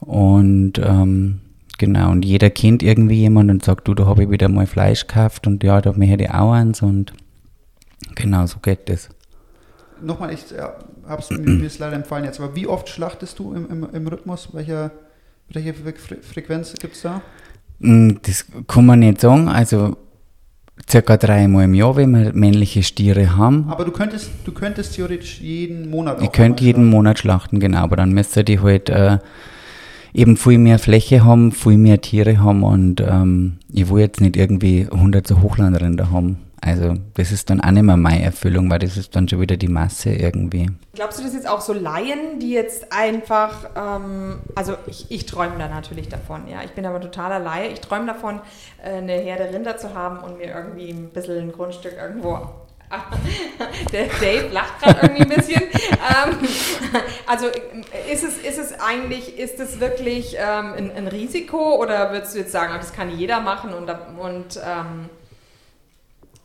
[0.00, 1.40] Und ähm,
[1.78, 5.06] genau, und jeder kennt irgendwie jemanden und sagt, du, da habe ich wieder mal Fleisch
[5.06, 7.12] gekauft und ja, da möchte ich auch eins und
[8.14, 9.08] genau, so geht das.
[10.00, 10.74] Nochmal, ich ja,
[11.08, 14.06] hab's, mir, mir ist leider empfallen jetzt, aber wie oft schlachtest du im, im, im
[14.06, 14.50] Rhythmus?
[14.54, 14.92] Welche,
[15.48, 17.22] welche Fre Frequenz gibt es da?
[17.80, 19.96] Mm, Das kann man nicht sagen, also
[20.88, 23.68] circa dreimal im Jahr, wenn wir männliche Stiere haben.
[23.68, 26.90] Aber du könntest, du könntest theoretisch jeden Monat Ich könnte jeden schlachten.
[26.90, 29.18] Monat schlachten, genau, aber dann müsste die halt äh,
[30.18, 34.36] eben viel mehr Fläche haben, viel mehr Tiere haben und ähm, ich will jetzt nicht
[34.36, 36.38] irgendwie 100 so Hochlandrinder haben.
[36.60, 39.56] Also das ist dann auch nicht mehr meine Erfüllung, weil das ist dann schon wieder
[39.56, 40.68] die Masse irgendwie.
[40.92, 45.54] Glaubst du, das jetzt auch so Laien, die jetzt einfach, ähm, also ich, ich träume
[45.56, 46.62] da natürlich davon, ja.
[46.64, 47.68] Ich bin aber totaler Laie.
[47.68, 48.40] Ich träume davon,
[48.82, 52.40] äh, eine Herde Rinder zu haben und mir irgendwie ein bisschen ein Grundstück irgendwo.
[53.92, 55.62] Der Dave lacht gerade irgendwie ein bisschen.
[55.62, 56.48] Ähm,
[57.26, 57.46] also
[58.10, 62.38] ist es, ist es eigentlich, ist es wirklich ähm, ein, ein Risiko oder würdest du
[62.38, 65.08] jetzt sagen, das kann jeder machen und, und ähm,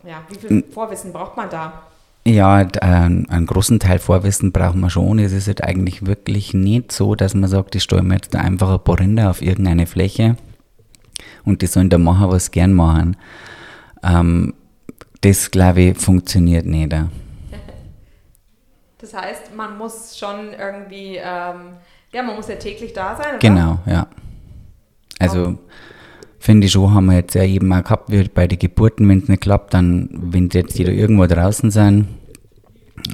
[0.03, 1.83] ja, wie viel Vorwissen braucht man da?
[2.25, 5.19] Ja, einen, großen Teil Vorwissen brauchen wir schon.
[5.19, 8.71] Es ist halt eigentlich wirklich nicht so, dass man sagt, ich stelle mir jetzt einfach
[8.71, 10.37] ein paar Rinder auf irgendeine Fläche
[11.43, 13.17] und die sollen da machen, was sie gern machen.
[14.03, 14.53] Ähm,
[15.23, 16.93] das, glaube ich, funktioniert nicht.
[18.97, 21.73] Das heißt, man muss schon irgendwie, ähm,
[22.13, 23.39] ja, man muss ja täglich da sein, oder?
[23.39, 24.07] Genau, ja.
[25.19, 25.57] Also
[26.39, 29.19] finde ich schon, haben wir jetzt ja eben auch gehabt, wie bei den Geburten, wenn
[29.19, 32.07] es nicht klappt, dann, wenn sie jetzt wieder irgendwo draußen sind,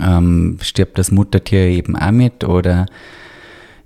[0.04, 2.88] ähm, stirbt das Muttertier eben auch mit oder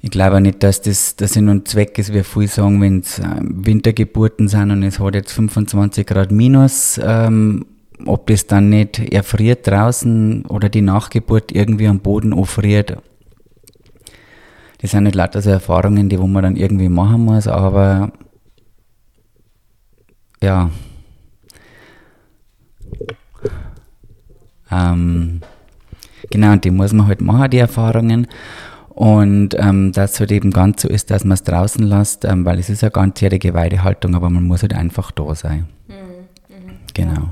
[0.02, 3.00] ich glaube auch nicht, dass das der Sinn und Zweck ist, wie viele sagen, wenn
[3.00, 7.66] es Wintergeburten sind und es hat jetzt 25 Grad minus, ähm,
[8.06, 12.98] ob das dann nicht erfriert draußen oder die Nachgeburt irgendwie am Boden offriert.
[14.82, 18.12] Das sind nicht lauter so Erfahrungen, die wo man dann irgendwie machen muss, aber
[20.42, 20.70] ja.
[24.70, 25.42] Ähm,
[26.30, 28.28] genau, und die muss man halt machen, die Erfahrungen.
[28.90, 32.46] Und ähm, dass es halt eben ganz so ist, dass man es draußen lässt, ähm,
[32.46, 35.68] weil es ist ja ganzjährige Weidehaltung, aber man muss halt einfach da sein.
[36.94, 37.12] Genau.
[37.12, 37.32] Ja, ja.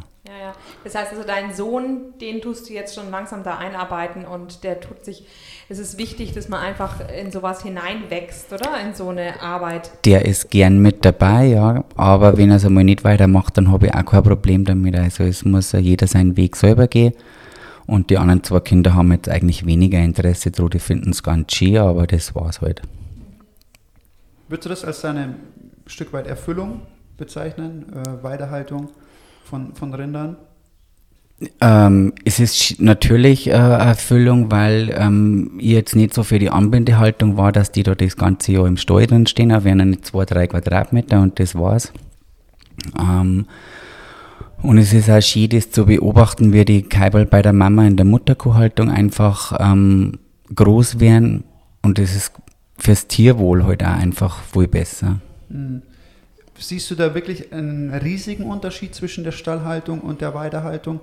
[0.84, 4.80] Das heißt also, dein Sohn, den tust du jetzt schon langsam da einarbeiten und der
[4.80, 5.26] tut sich,
[5.70, 8.80] es ist wichtig, dass man einfach in sowas hineinwächst, oder?
[8.82, 9.92] In so eine Arbeit.
[10.06, 13.88] Der ist gern mit dabei, ja, aber wenn er es einmal nicht weitermacht, dann habe
[13.88, 14.96] ich auch kein Problem damit.
[14.96, 17.14] Also es muss ja jeder seinen Weg selber gehen.
[17.88, 21.54] Und die anderen zwei Kinder haben jetzt eigentlich weniger Interesse dran, die finden es ganz
[21.54, 22.82] schön, aber das war's halt.
[24.48, 25.36] Würdest du das als deine
[25.86, 26.82] Stück weit Erfüllung
[27.18, 27.86] bezeichnen?
[27.94, 28.90] Äh, Weidehaltung
[29.44, 30.38] von, von Rindern?
[31.60, 37.36] Ähm, es ist natürlich äh, Erfüllung, weil ähm, ich jetzt nicht so für die Anbindehaltung
[37.36, 40.26] war, dass die da das ganze Jahr im Stall drin stehen, auf wären nicht zwei,
[40.26, 41.92] drei Quadratmeter und das war's.
[43.00, 43.46] Ähm,
[44.62, 47.98] und es ist auch schön, das zu beobachten, wie die Kaiberl bei der Mama in
[47.98, 50.20] der Mutterkuhhaltung einfach ähm,
[50.54, 51.44] groß werden
[51.82, 52.34] und das ist
[52.78, 55.20] fürs Tierwohl halt auch einfach viel besser.
[55.50, 55.82] Hm.
[56.60, 61.00] Siehst du da wirklich einen riesigen Unterschied zwischen der Stallhaltung und der Weidehaltung?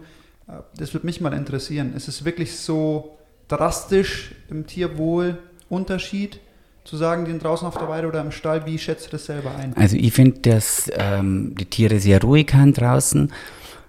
[0.76, 1.94] Das würde mich mal interessieren.
[1.94, 3.16] Ist es wirklich so
[3.48, 6.40] drastisch im Tierwohl Unterschied
[6.84, 8.64] zu sagen, sind draußen auf der Weide oder im Stall?
[8.64, 9.76] Wie schätzt du das selber ein?
[9.76, 13.30] Also ich finde, dass ähm, die Tiere sehr ruhig haben draußen.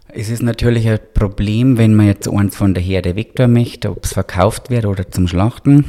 [0.09, 4.03] Es ist natürlich ein Problem, wenn man jetzt eins von der Herde weg möchte, ob
[4.03, 5.85] es verkauft wird oder zum Schlachten.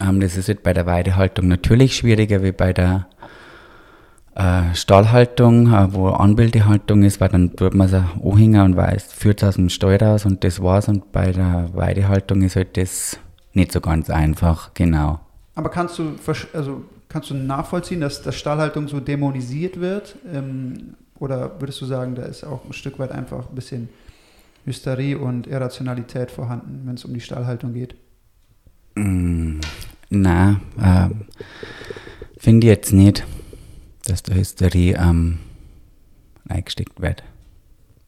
[0.00, 3.08] Ähm, das ist halt bei der Weidehaltung natürlich schwieriger wie bei der
[4.36, 9.42] äh, Stallhaltung, äh, wo Anbildehaltung ist, weil dann tut man es anhängen und weiß, führt
[9.42, 10.88] es aus dem Stall raus und das war's.
[10.88, 13.18] Und bei der Weidehaltung ist halt das
[13.52, 15.20] nicht so ganz einfach, genau.
[15.54, 16.16] Aber kannst du,
[16.52, 20.16] also kannst du nachvollziehen, dass, dass Stallhaltung so dämonisiert wird?
[20.32, 23.88] Ähm, oder würdest du sagen, da ist auch ein Stück weit einfach ein bisschen
[24.66, 27.94] Hysterie und Irrationalität vorhanden, wenn es um die Stallhaltung geht?
[28.96, 29.60] Mm,
[30.08, 31.08] Nein, äh,
[32.38, 33.24] finde ich jetzt nicht,
[34.06, 35.38] dass da Hysterie ähm,
[36.48, 37.22] eingesteckt wird.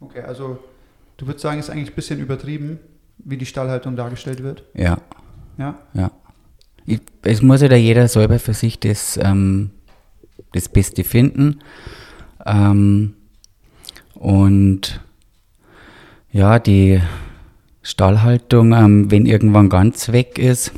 [0.00, 0.58] Okay, also
[1.16, 2.78] du würdest sagen, es ist eigentlich ein bisschen übertrieben,
[3.18, 4.64] wie die Stallhaltung dargestellt wird.
[4.74, 4.98] Ja,
[5.56, 5.78] Ja?
[5.94, 6.10] ja.
[6.86, 9.70] Ich, es muss ja da jeder selber für sich das, ähm,
[10.52, 11.58] das Beste finden.
[12.46, 13.14] Ähm,
[14.14, 15.00] und
[16.32, 17.00] ja, die
[17.82, 20.72] Stallhaltung, ähm, wenn irgendwann ganz weg ist,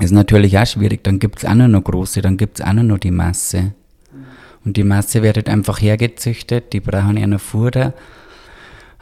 [0.00, 1.02] ist natürlich auch schwierig.
[1.04, 3.72] Dann gibt es auch nur noch große, dann gibt es auch nur noch die Masse.
[4.66, 7.94] Und die Masse wird halt einfach hergezüchtet, die brauchen noch Futter.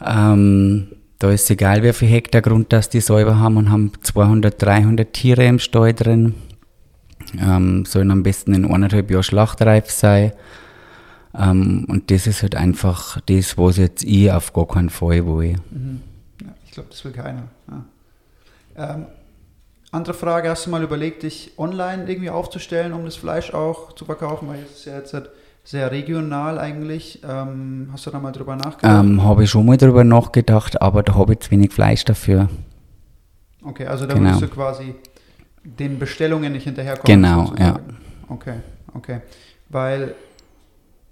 [0.05, 4.61] Ähm, da ist egal, wie viel Hektar Grund das die selber haben und haben 200,
[4.61, 6.35] 300 Tiere im Stall drin.
[7.41, 10.33] Ähm, sollen am besten in eineinhalb Jahren schlachtreif sein.
[11.35, 15.57] Ähm, und das ist halt einfach das, was jetzt ich auf gar keinen Fall will.
[15.71, 16.03] Mhm.
[16.43, 17.49] ja ich glaube, das will keiner.
[17.71, 18.95] Ja.
[18.95, 19.07] Ähm,
[19.93, 24.05] andere Frage, hast du mal überlegt, dich online irgendwie aufzustellen, um das Fleisch auch zu
[24.05, 24.47] verkaufen?
[24.49, 25.31] Weil es ist ja jetzt halt
[25.65, 27.21] sehr regional eigentlich.
[27.29, 29.05] Ähm, hast du da mal drüber nachgedacht?
[29.05, 32.49] Ähm, habe ich schon mal drüber nachgedacht, aber da habe ich zu wenig Fleisch dafür.
[33.65, 34.27] okay, also da genau.
[34.27, 34.95] würdest du quasi
[35.65, 37.23] den Bestellungen nicht hinterherkommen.
[37.23, 37.97] Genau, sozusagen.
[38.29, 38.57] Okay,
[38.93, 39.21] okay.
[39.71, 40.15] Weil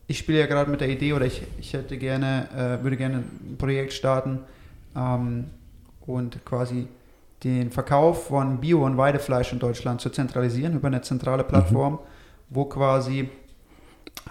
[0.06, 3.16] ich spiele ja gerade mit der Idee oder ich, ich hätte gerne, äh, würde gerne
[3.16, 4.40] ein Projekt starten
[4.94, 5.46] ähm,
[6.06, 6.86] und quasi
[7.42, 11.98] den Verkauf von Bio- und Weidefleisch in Deutschland zu zentralisieren über eine zentrale Plattform,
[12.50, 13.30] wo quasi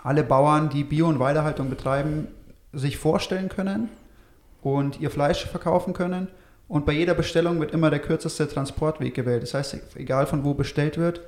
[0.04, 2.28] alle Bauern, die Bio- und Weidehaltung betreiben,
[2.74, 3.90] sich vorstellen können
[4.62, 6.28] und ihr Fleisch verkaufen können.
[6.68, 9.44] Und bei jeder Bestellung wird immer der kürzeste Transportweg gewählt.
[9.44, 11.22] Das heißt, egal von wo bestellt wird,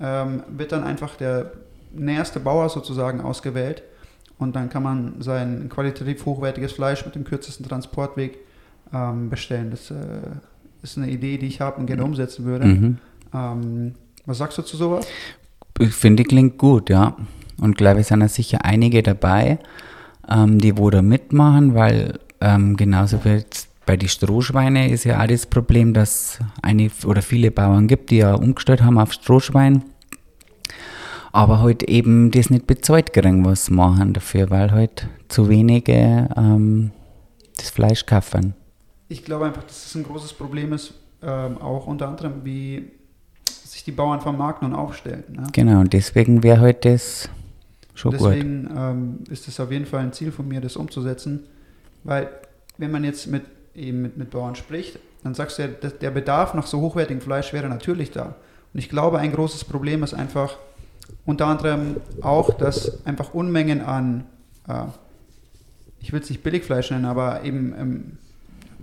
[0.00, 1.52] ähm, wird dann einfach der
[1.92, 3.82] näherste Bauer sozusagen ausgewählt.
[4.38, 8.38] Und dann kann man sein qualitativ hochwertiges Fleisch mit dem kürzesten Transportweg
[8.92, 9.70] ähm, bestellen.
[9.70, 9.94] Das äh,
[10.82, 12.66] ist eine Idee, die ich habe und gerne umsetzen würde.
[12.66, 12.98] Mhm.
[13.34, 13.94] Ähm,
[14.26, 15.06] was sagst du zu sowas?
[15.78, 17.16] Ich finde, klingt gut, ja.
[17.60, 19.58] Und glaube, es sind ja sicher einige dabei,
[20.28, 25.22] ähm, die wo da mitmachen, weil ähm, genauso wie jetzt bei den Strohschweine ist ja
[25.22, 29.82] auch das Problem, dass eine oder viele Bauern gibt, die ja umgestellt haben auf Strohschwein,
[31.32, 36.28] aber halt eben das nicht bezahlt kriegen, was sie machen dafür, weil halt zu wenige
[36.36, 36.90] ähm,
[37.56, 38.54] das Fleisch kaufen.
[39.08, 40.92] Ich glaube einfach, dass das ein großes Problem ist,
[41.22, 42.90] ähm, auch unter anderem, wie
[43.64, 45.24] sich die Bauern vermarkten und aufstellen.
[45.30, 45.46] Ne?
[45.52, 47.30] Genau, und deswegen wäre halt das
[47.98, 48.12] schon.
[48.12, 51.44] Deswegen ähm, ist es auf jeden Fall ein Ziel von mir, das umzusetzen,
[52.04, 52.28] weil
[52.76, 53.42] wenn man jetzt mit,
[53.74, 57.52] eben mit, mit Bauern spricht, dann sagst du ja, der Bedarf nach so hochwertigem Fleisch
[57.52, 58.36] wäre natürlich da.
[58.72, 60.56] Und ich glaube, ein großes Problem ist einfach
[61.26, 64.24] unter anderem auch, dass einfach Unmengen an,
[64.68, 64.84] äh,
[66.00, 68.18] ich will es nicht Billigfleisch nennen, aber eben ähm,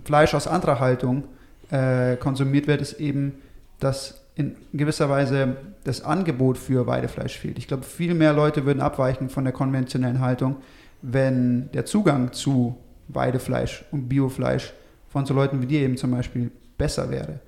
[0.04, 1.24] Fleisch aus anderer Haltung
[1.70, 3.34] äh, konsumiert wird, ist eben,
[3.80, 7.58] dass in gewisser Weise das Angebot für Weidefleisch fehlt.
[7.58, 10.56] Ich glaube, viel mehr Leute würden abweichen von der konventionellen Haltung,
[11.02, 12.76] wenn der Zugang zu
[13.08, 14.72] Weidefleisch und Biofleisch
[15.08, 17.40] von so Leuten wie dir eben zum Beispiel besser wäre.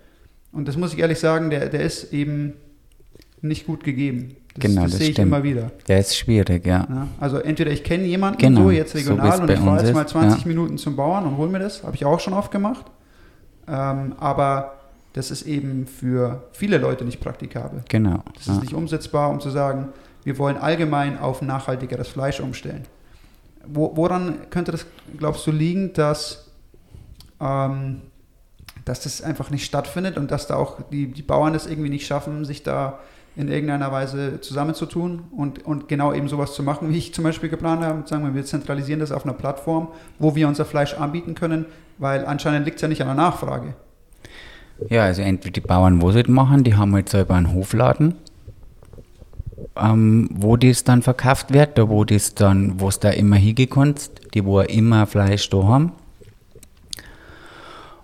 [0.53, 2.55] Und das muss ich ehrlich sagen, der, der ist eben
[3.43, 4.37] nicht gut gegeben.
[4.55, 5.71] Das, Genau, das das sehe ich immer wieder.
[5.87, 6.87] Der ist schwierig, ja.
[6.89, 9.85] Ja, also entweder ich kenne jemanden Genau, so jetzt so regional wie's und ich fahre
[9.85, 10.49] jetzt mal 20 ja.
[10.49, 11.85] Minuten zum Bauern und hole mir das.
[11.85, 12.87] Habe ich auch schon oft gemacht.
[13.69, 14.78] Ähm, aber
[15.13, 17.83] das ist eben für viele Leute nicht praktikabel.
[17.89, 18.23] Genau.
[18.35, 18.55] Das ja.
[18.55, 19.89] ist nicht umsetzbar, um zu sagen,
[20.25, 22.85] wir wollen allgemein auf nachhaltigeres Fleisch umstellen.
[23.67, 26.51] Wo, woran könnte das, glaubst du, liegen, dass,
[27.41, 28.03] ähm,
[28.85, 32.07] dass das einfach nicht stattfindet und dass da auch die, die Bauern es irgendwie nicht
[32.07, 32.99] schaffen, sich da
[33.37, 37.49] in irgendeiner Weise zusammenzutun und, und genau eben sowas zu machen, wie ich zum Beispiel
[37.49, 38.07] geplant habe.
[38.07, 41.67] Sagen wir, wir zentralisieren das auf einer Plattform, wo wir unser Fleisch anbieten können,
[41.99, 43.75] weil anscheinend liegt es ja nicht an der Nachfrage.
[44.89, 48.15] Ja, also entweder die Bauern, wo sie das machen, die haben halt selber einen Hofladen,
[49.77, 54.11] ähm, wo das dann verkauft wird, da wo das dann, wo es da immer hingekommt,
[54.35, 55.93] die wo immer Fleisch da haben.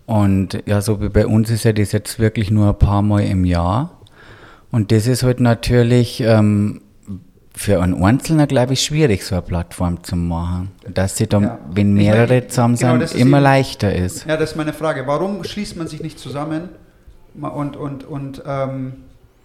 [0.07, 3.21] Und ja, so wie bei uns ist ja das jetzt wirklich nur ein paar Mal
[3.21, 3.99] im Jahr.
[4.71, 6.83] Und das ist halt natürlich ähm,
[7.57, 10.73] für einen Einzelnen, glaube ich, schwierig, so eine Plattform zu machen.
[10.93, 11.59] Dass sie dann, Ja.
[11.71, 14.27] wenn mehrere meine, zusammen genau, sind, immer eben- leichter ist.
[14.27, 15.07] Ja, das ist meine Frage.
[15.07, 16.69] Warum schließt man sich nicht zusammen
[17.41, 18.95] und, und, und ähm,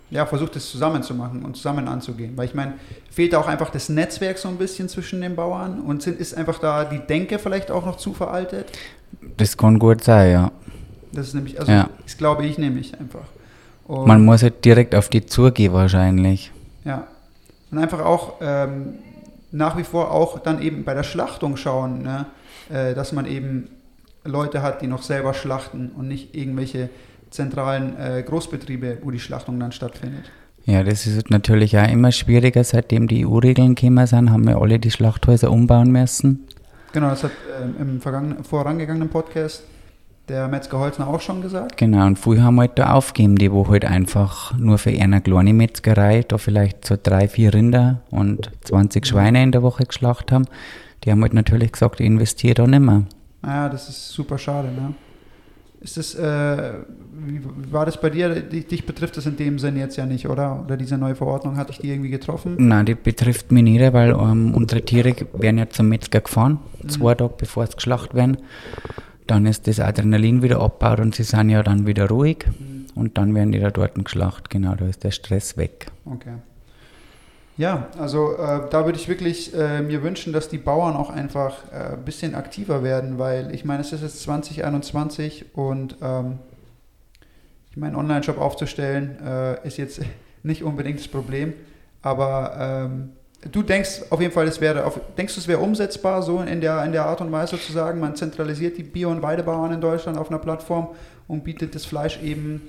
[0.09, 2.33] ja, versucht es zusammen zu machen und zusammen anzugehen?
[2.35, 2.73] Weil ich meine,
[3.11, 6.35] fehlt da auch einfach das Netzwerk so ein bisschen zwischen den Bauern und sind, ist
[6.35, 8.65] einfach da die Denke vielleicht auch noch zu veraltet?
[9.37, 10.51] Das kann gut sein, ja.
[11.11, 11.89] Das ist nämlich, also Ja.
[12.03, 13.21] das glaube ich nämlich einfach.
[13.87, 16.51] Und, Man muss halt direkt auf die zugehen wahrscheinlich.
[16.85, 17.05] Ja.
[17.71, 18.95] Und einfach auch ähm,
[19.51, 22.25] nach wie vor auch dann eben bei der Schlachtung schauen, ne?
[22.69, 23.69] äh, dass man eben
[24.23, 26.89] Leute hat, die noch selber schlachten und nicht irgendwelche
[27.29, 30.25] zentralen äh, Großbetriebe, wo die Schlachtung dann stattfindet.
[30.65, 34.77] Ja, das ist natürlich auch immer schwieriger, seitdem die EU-Regeln gekommen sind, haben wir alle
[34.77, 36.47] die Schlachthäuser umbauen müssen.
[36.91, 39.63] Genau, das hat äh, im vorangegangenen Podcast
[40.29, 41.77] der Metzger Holzner auch schon gesagt.
[41.77, 45.21] Genau, und früher haben wir halt da aufgegeben, die wo halt einfach nur für eine
[45.21, 50.31] kleine Metzgerei da vielleicht so drei, vier Rinder und 20 Schweine in der Woche geschlacht
[50.31, 50.45] haben.
[51.03, 53.03] Die haben halt natürlich gesagt, ich investiere da nicht mehr.
[53.41, 54.93] Naja, das ist super schade, ne?
[55.81, 56.73] Ist das, äh,
[57.25, 58.41] wie war das bei dir?
[58.41, 60.61] Dich betrifft das in dem Sinn jetzt ja nicht, oder?
[60.65, 62.55] Oder diese neue Verordnung, hat dich die irgendwie getroffen?
[62.59, 66.89] Nein, die betrifft mich nicht, weil ähm, unsere Tiere werden ja zum Metzger gefahren, mhm.
[66.89, 68.37] zwei Tage bevor sie geschlacht werden.
[69.29, 72.87] Dann ist das Adrenalin wieder abgebaut und sie sind ja dann wieder ruhig mhm.
[72.95, 74.49] und dann werden die da dort geschlacht.
[74.49, 75.85] Genau, da ist der Stress weg.
[76.03, 76.33] Okay.
[77.55, 81.57] Ja, also äh, da würde ich wirklich äh, mir wünschen, dass die Bauern auch einfach
[81.71, 86.39] äh, ein bisschen aktiver werden, weil ich meine, es ist jetzt 2021 und ähm,
[87.69, 90.01] ich meine, Online-Shop aufzustellen äh, ist jetzt
[90.43, 91.53] nicht unbedingt das Problem,
[92.01, 93.09] aber ähm,
[93.51, 96.61] du denkst auf jeden Fall, es wäre, auf, denkst du, es wäre umsetzbar, so in
[96.61, 99.81] der, in der Art und Weise zu sagen, man zentralisiert die Bio- und Weidebauern in
[99.81, 100.89] Deutschland auf einer Plattform
[101.27, 102.61] und bietet das Fleisch eben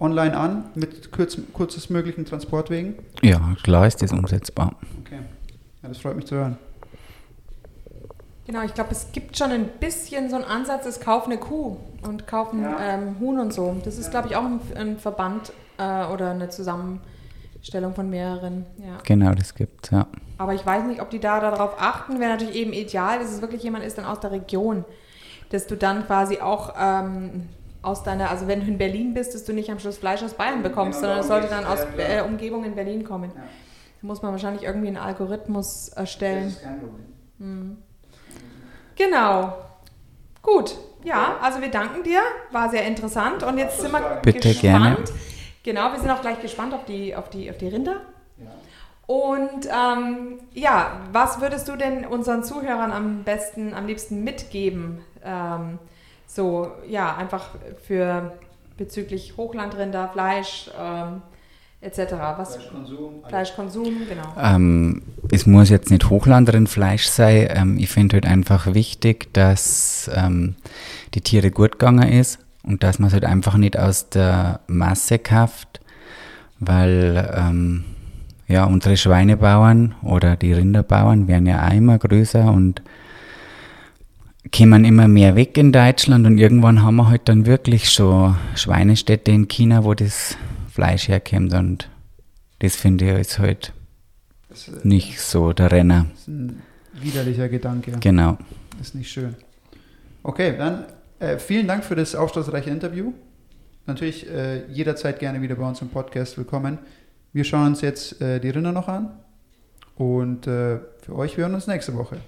[0.00, 2.94] online an mit kurz, kürzestmöglichen Transportwegen?
[3.22, 4.74] Ja, klar ist das umsetzbar.
[5.00, 5.20] Okay,
[5.82, 6.58] ja, das freut mich zu hören.
[8.46, 11.78] Genau, ich glaube, es gibt schon ein bisschen so einen Ansatz, es kauf eine Kuh
[12.02, 12.78] und kaufen ja.
[12.78, 13.74] ähm, Huhn und so.
[13.84, 16.50] Das ist, glaube ich, auch ein, ein Verband äh, oder eine
[17.64, 18.66] Zusammenstellung von mehreren.
[18.78, 18.98] Ja.
[19.04, 20.06] Genau, das gibt es, ja.
[20.38, 22.20] Aber ich weiß nicht, ob die da darauf achten.
[22.20, 24.84] Wäre natürlich eben ideal, dass es wirklich jemand ist dann aus der Region,
[25.50, 27.48] dass du dann quasi auch ähm,
[27.82, 30.34] aus deiner, also wenn du in Berlin bist, dass du nicht am Schluss Fleisch aus
[30.34, 33.30] Bayern bekommst, genau, sondern es sollte dann aus äh, Umgebung in Berlin kommen.
[33.34, 33.42] Ja.
[33.42, 36.44] Da muss man wahrscheinlich irgendwie einen Algorithmus erstellen.
[36.44, 37.06] Das ist kein Problem.
[37.38, 37.78] Mhm.
[38.96, 39.54] Genau.
[40.42, 40.76] Gut.
[41.04, 42.20] Ja, also wir danken dir.
[42.50, 43.42] War sehr interessant.
[43.42, 44.60] Und jetzt sind wir Bitte gespannt.
[44.60, 45.33] Gerne.
[45.64, 48.02] Genau, wir sind auch gleich gespannt auf die, auf die, auf die Rinder.
[48.38, 48.50] Ja.
[49.06, 55.00] Und ähm, ja, was würdest du denn unseren Zuhörern am besten, am liebsten mitgeben?
[55.24, 55.78] Ähm,
[56.26, 57.50] so, ja, einfach
[57.82, 58.34] für
[58.76, 61.22] bezüglich Hochlandrinder, Fleisch ähm,
[61.80, 62.12] etc.
[62.36, 63.24] Was, Fleischkonsum.
[63.26, 64.34] Fleischkonsum, genau.
[64.38, 65.02] Ähm,
[65.32, 67.48] es muss jetzt nicht Hochlandrindfleisch sein.
[67.50, 70.56] Ähm, ich finde halt einfach wichtig, dass ähm,
[71.14, 75.18] die Tiere gut gegangen ist und dass man es halt einfach nicht aus der Masse
[75.18, 75.80] kauft,
[76.58, 77.84] weil ähm,
[78.48, 82.82] ja, unsere Schweinebauern oder die Rinderbauern werden ja auch immer größer und
[84.50, 89.32] kämen immer mehr weg in Deutschland und irgendwann haben wir halt dann wirklich schon Schweinestädte
[89.32, 90.36] in China, wo das
[90.70, 91.88] Fleisch herkommt und
[92.58, 93.72] das finde ich ist halt
[94.48, 96.06] das, äh, nicht so der Renner.
[96.10, 96.62] Das ist ein
[96.92, 97.92] widerlicher Gedanke.
[98.00, 98.38] Genau.
[98.78, 99.34] Das ist nicht schön.
[100.22, 100.84] Okay, dann
[101.24, 103.12] äh, vielen Dank für das aufschlussreiche Interview.
[103.86, 106.78] Natürlich äh, jederzeit gerne wieder bei uns im Podcast willkommen.
[107.32, 109.18] Wir schauen uns jetzt äh, die Rinder noch an
[109.96, 112.18] und äh, für euch hören wir uns nächste Woche.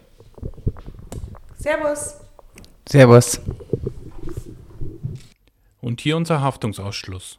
[1.59, 2.21] Servus.
[2.89, 3.41] Servus.
[5.81, 7.39] Und hier unser Haftungsausschluss.